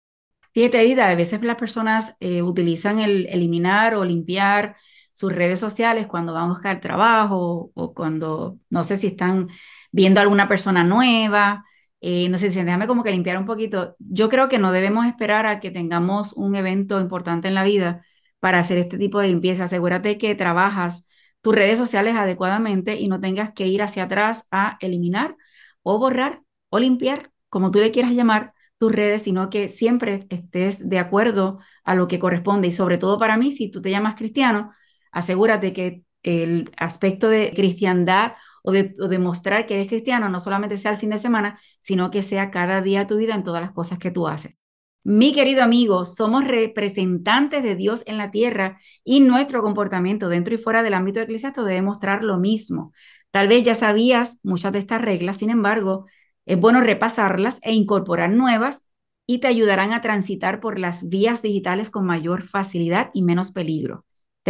Fíjate, 0.52 0.84
Ida, 0.84 1.08
a 1.08 1.14
veces 1.14 1.42
las 1.42 1.56
personas 1.56 2.14
eh, 2.20 2.42
utilizan 2.42 2.98
el 2.98 3.26
eliminar 3.26 3.94
o 3.94 4.04
limpiar 4.04 4.76
sus 5.18 5.32
redes 5.32 5.60
sociales 5.60 6.06
cuando 6.06 6.32
van 6.34 6.44
a 6.44 6.48
buscar 6.48 6.80
trabajo 6.80 7.70
o 7.74 7.94
cuando 7.94 8.58
no 8.70 8.84
sé 8.84 8.96
si 8.96 9.08
están 9.08 9.48
viendo 9.92 10.20
a 10.20 10.22
alguna 10.22 10.48
persona 10.48 10.84
nueva 10.84 11.64
eh, 12.00 12.28
no 12.28 12.38
sé, 12.38 12.50
déjame 12.50 12.86
como 12.86 13.02
que 13.02 13.10
limpiar 13.10 13.38
un 13.38 13.46
poquito. 13.46 13.96
Yo 13.98 14.28
creo 14.28 14.48
que 14.48 14.58
no 14.58 14.72
debemos 14.72 15.06
esperar 15.06 15.46
a 15.46 15.60
que 15.60 15.70
tengamos 15.70 16.32
un 16.34 16.54
evento 16.54 17.00
importante 17.00 17.48
en 17.48 17.54
la 17.54 17.64
vida 17.64 18.02
para 18.38 18.60
hacer 18.60 18.78
este 18.78 18.98
tipo 18.98 19.20
de 19.20 19.28
limpieza. 19.28 19.64
Asegúrate 19.64 20.18
que 20.18 20.34
trabajas 20.34 21.06
tus 21.40 21.54
redes 21.54 21.78
sociales 21.78 22.14
adecuadamente 22.16 22.96
y 22.96 23.08
no 23.08 23.20
tengas 23.20 23.52
que 23.52 23.66
ir 23.66 23.82
hacia 23.82 24.04
atrás 24.04 24.46
a 24.50 24.76
eliminar 24.80 25.36
o 25.82 25.98
borrar 25.98 26.42
o 26.70 26.78
limpiar, 26.78 27.30
como 27.48 27.70
tú 27.70 27.78
le 27.80 27.90
quieras 27.90 28.12
llamar, 28.12 28.54
tus 28.78 28.92
redes, 28.92 29.22
sino 29.22 29.50
que 29.50 29.68
siempre 29.68 30.26
estés 30.30 30.88
de 30.88 30.98
acuerdo 31.00 31.58
a 31.84 31.94
lo 31.96 32.06
que 32.06 32.18
corresponde. 32.20 32.68
Y 32.68 32.72
sobre 32.72 32.98
todo 32.98 33.18
para 33.18 33.36
mí, 33.36 33.50
si 33.50 33.70
tú 33.70 33.82
te 33.82 33.90
llamas 33.90 34.14
cristiano, 34.14 34.72
asegúrate 35.12 35.72
que 35.72 36.02
el 36.22 36.70
aspecto 36.76 37.28
de 37.28 37.52
cristiandad 37.54 38.32
o 38.62 38.72
de, 38.72 38.94
demostrar 39.08 39.66
que 39.66 39.74
eres 39.74 39.88
cristiano 39.88 40.28
no 40.28 40.40
solamente 40.40 40.78
sea 40.78 40.92
el 40.92 40.98
fin 40.98 41.10
de 41.10 41.18
semana, 41.18 41.58
sino 41.80 42.10
que 42.10 42.22
sea 42.22 42.50
cada 42.50 42.82
día 42.82 43.06
tu 43.06 43.16
vida 43.16 43.34
en 43.34 43.44
todas 43.44 43.62
las 43.62 43.72
cosas 43.72 43.98
que 43.98 44.10
tú 44.10 44.28
haces. 44.28 44.62
Mi 45.04 45.32
querido 45.32 45.62
amigo, 45.62 46.04
somos 46.04 46.46
representantes 46.46 47.62
de 47.62 47.76
Dios 47.76 48.02
en 48.06 48.18
la 48.18 48.30
tierra 48.30 48.78
y 49.04 49.20
nuestro 49.20 49.62
comportamiento 49.62 50.28
dentro 50.28 50.54
y 50.54 50.58
fuera 50.58 50.82
del 50.82 50.94
ámbito 50.94 51.20
eclesiástico 51.20 51.64
debe 51.64 51.82
mostrar 51.82 52.24
lo 52.24 52.38
mismo. 52.38 52.92
Tal 53.30 53.48
vez 53.48 53.64
ya 53.64 53.74
sabías 53.74 54.38
muchas 54.42 54.72
de 54.72 54.80
estas 54.80 55.00
reglas, 55.00 55.38
sin 55.38 55.50
embargo, 55.50 56.06
es 56.44 56.58
bueno 56.60 56.80
repasarlas 56.80 57.60
e 57.62 57.72
incorporar 57.72 58.30
nuevas 58.30 58.84
y 59.26 59.38
te 59.38 59.46
ayudarán 59.46 59.92
a 59.92 60.00
transitar 60.00 60.60
por 60.60 60.78
las 60.78 61.08
vías 61.08 61.42
digitales 61.42 61.90
con 61.90 62.06
mayor 62.06 62.42
facilidad 62.42 63.10
y 63.14 63.22
menos 63.22 63.52
peligro. 63.52 64.04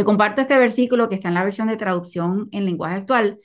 Comparto 0.05 0.41
este 0.41 0.57
versículo 0.59 1.09
que 1.09 1.17
está 1.17 1.29
en 1.29 1.35
la 1.35 1.45
versión 1.45 1.69
de 1.69 1.77
traducción 1.77 2.49
en 2.53 2.65
lenguaje 2.65 2.97
actual 2.97 3.39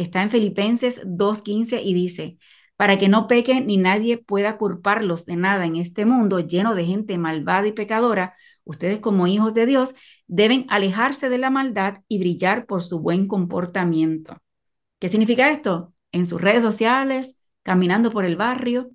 Está 0.00 0.22
en 0.22 0.30
Filipenses 0.30 1.02
2.15 1.04 1.82
y 1.84 1.92
dice, 1.92 2.38
para 2.76 2.96
que 2.98 3.10
no 3.10 3.26
pequen 3.26 3.66
ni 3.66 3.76
nadie 3.76 4.16
pueda 4.16 4.56
culparlos 4.56 5.26
de 5.26 5.36
nada 5.36 5.66
en 5.66 5.76
este 5.76 6.06
mundo 6.06 6.40
lleno 6.40 6.74
de 6.74 6.86
gente 6.86 7.18
malvada 7.18 7.66
y 7.66 7.72
pecadora, 7.72 8.34
ustedes 8.64 9.00
como 9.00 9.26
hijos 9.26 9.52
de 9.52 9.66
Dios 9.66 9.94
deben 10.26 10.64
alejarse 10.70 11.28
de 11.28 11.36
la 11.36 11.50
maldad 11.50 11.98
y 12.08 12.18
brillar 12.18 12.64
por 12.64 12.82
su 12.82 13.00
buen 13.00 13.26
comportamiento. 13.28 14.38
¿Qué 14.98 15.10
significa 15.10 15.50
esto? 15.50 15.92
En 16.12 16.24
sus 16.24 16.40
redes 16.40 16.62
sociales, 16.62 17.38
caminando 17.62 18.10
por 18.10 18.24
el 18.24 18.36
barrio, 18.36 18.90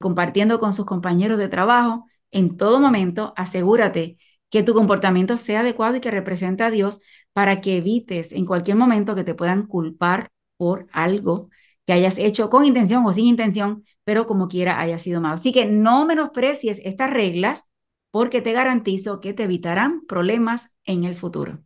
compartiendo 0.00 0.58
con 0.58 0.72
sus 0.72 0.86
compañeros 0.86 1.38
de 1.38 1.48
trabajo, 1.48 2.06
en 2.32 2.56
todo 2.56 2.80
momento 2.80 3.32
asegúrate 3.36 4.18
que 4.50 4.62
tu 4.62 4.74
comportamiento 4.74 5.36
sea 5.36 5.60
adecuado 5.60 5.96
y 5.96 6.00
que 6.00 6.10
represente 6.10 6.62
a 6.62 6.70
Dios 6.70 7.00
para 7.32 7.60
que 7.60 7.76
evites 7.76 8.32
en 8.32 8.46
cualquier 8.46 8.76
momento 8.76 9.14
que 9.14 9.24
te 9.24 9.34
puedan 9.34 9.66
culpar 9.66 10.28
por 10.56 10.86
algo 10.92 11.50
que 11.86 11.92
hayas 11.92 12.18
hecho 12.18 12.50
con 12.50 12.64
intención 12.64 13.06
o 13.06 13.12
sin 13.12 13.26
intención, 13.26 13.84
pero 14.04 14.26
como 14.26 14.48
quiera 14.48 14.80
haya 14.80 14.98
sido 14.98 15.20
malo. 15.20 15.36
Así 15.36 15.52
que 15.52 15.66
no 15.66 16.04
menosprecies 16.04 16.80
estas 16.84 17.10
reglas 17.10 17.64
porque 18.10 18.42
te 18.42 18.52
garantizo 18.52 19.20
que 19.20 19.32
te 19.32 19.44
evitarán 19.44 20.04
problemas 20.06 20.70
en 20.84 21.04
el 21.04 21.14
futuro. 21.14 21.60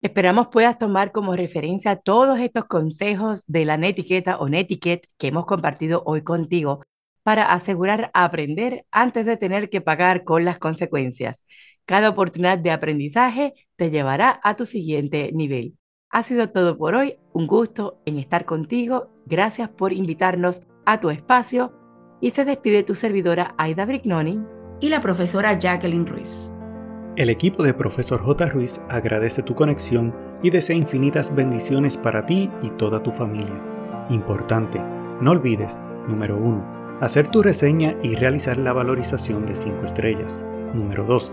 Esperamos 0.00 0.48
puedas 0.48 0.78
tomar 0.78 1.12
como 1.12 1.36
referencia 1.36 1.94
todos 1.94 2.40
estos 2.40 2.64
consejos 2.64 3.44
de 3.46 3.64
la 3.64 3.76
netiqueta 3.76 4.36
o 4.38 4.48
netiquette 4.48 5.06
que 5.16 5.28
hemos 5.28 5.46
compartido 5.46 6.02
hoy 6.06 6.22
contigo 6.22 6.82
para 7.22 7.52
asegurar 7.52 8.10
aprender 8.14 8.84
antes 8.90 9.26
de 9.26 9.36
tener 9.36 9.70
que 9.70 9.80
pagar 9.80 10.24
con 10.24 10.44
las 10.44 10.58
consecuencias. 10.58 11.44
Cada 11.86 12.08
oportunidad 12.10 12.58
de 12.58 12.70
aprendizaje 12.70 13.54
te 13.76 13.90
llevará 13.90 14.40
a 14.42 14.56
tu 14.56 14.66
siguiente 14.66 15.30
nivel. 15.32 15.76
Ha 16.10 16.22
sido 16.22 16.48
todo 16.48 16.76
por 16.76 16.94
hoy, 16.94 17.16
un 17.32 17.46
gusto 17.46 18.00
en 18.04 18.18
estar 18.18 18.44
contigo, 18.44 19.10
gracias 19.26 19.68
por 19.70 19.92
invitarnos 19.92 20.62
a 20.84 21.00
tu 21.00 21.10
espacio 21.10 21.72
y 22.20 22.30
se 22.30 22.44
despide 22.44 22.82
tu 22.82 22.94
servidora 22.94 23.54
Aida 23.58 23.84
Brignoni 23.84 24.40
y 24.80 24.88
la 24.90 25.00
profesora 25.00 25.58
Jacqueline 25.58 26.06
Ruiz. 26.06 26.52
El 27.16 27.28
equipo 27.28 27.62
de 27.62 27.74
Profesor 27.74 28.22
J. 28.22 28.46
Ruiz 28.46 28.80
agradece 28.88 29.42
tu 29.42 29.54
conexión 29.54 30.14
y 30.42 30.50
desea 30.50 30.76
infinitas 30.76 31.34
bendiciones 31.34 31.96
para 31.96 32.24
ti 32.24 32.48
y 32.62 32.70
toda 32.70 33.02
tu 33.02 33.10
familia. 33.10 33.60
Importante, 34.08 34.80
no 35.20 35.32
olvides, 35.32 35.78
número 36.08 36.36
1, 36.36 36.98
hacer 37.00 37.28
tu 37.28 37.42
reseña 37.42 37.96
y 38.02 38.14
realizar 38.14 38.56
la 38.56 38.72
valorización 38.72 39.44
de 39.44 39.56
5 39.56 39.84
estrellas. 39.84 40.44
Número 40.72 41.04
2, 41.04 41.32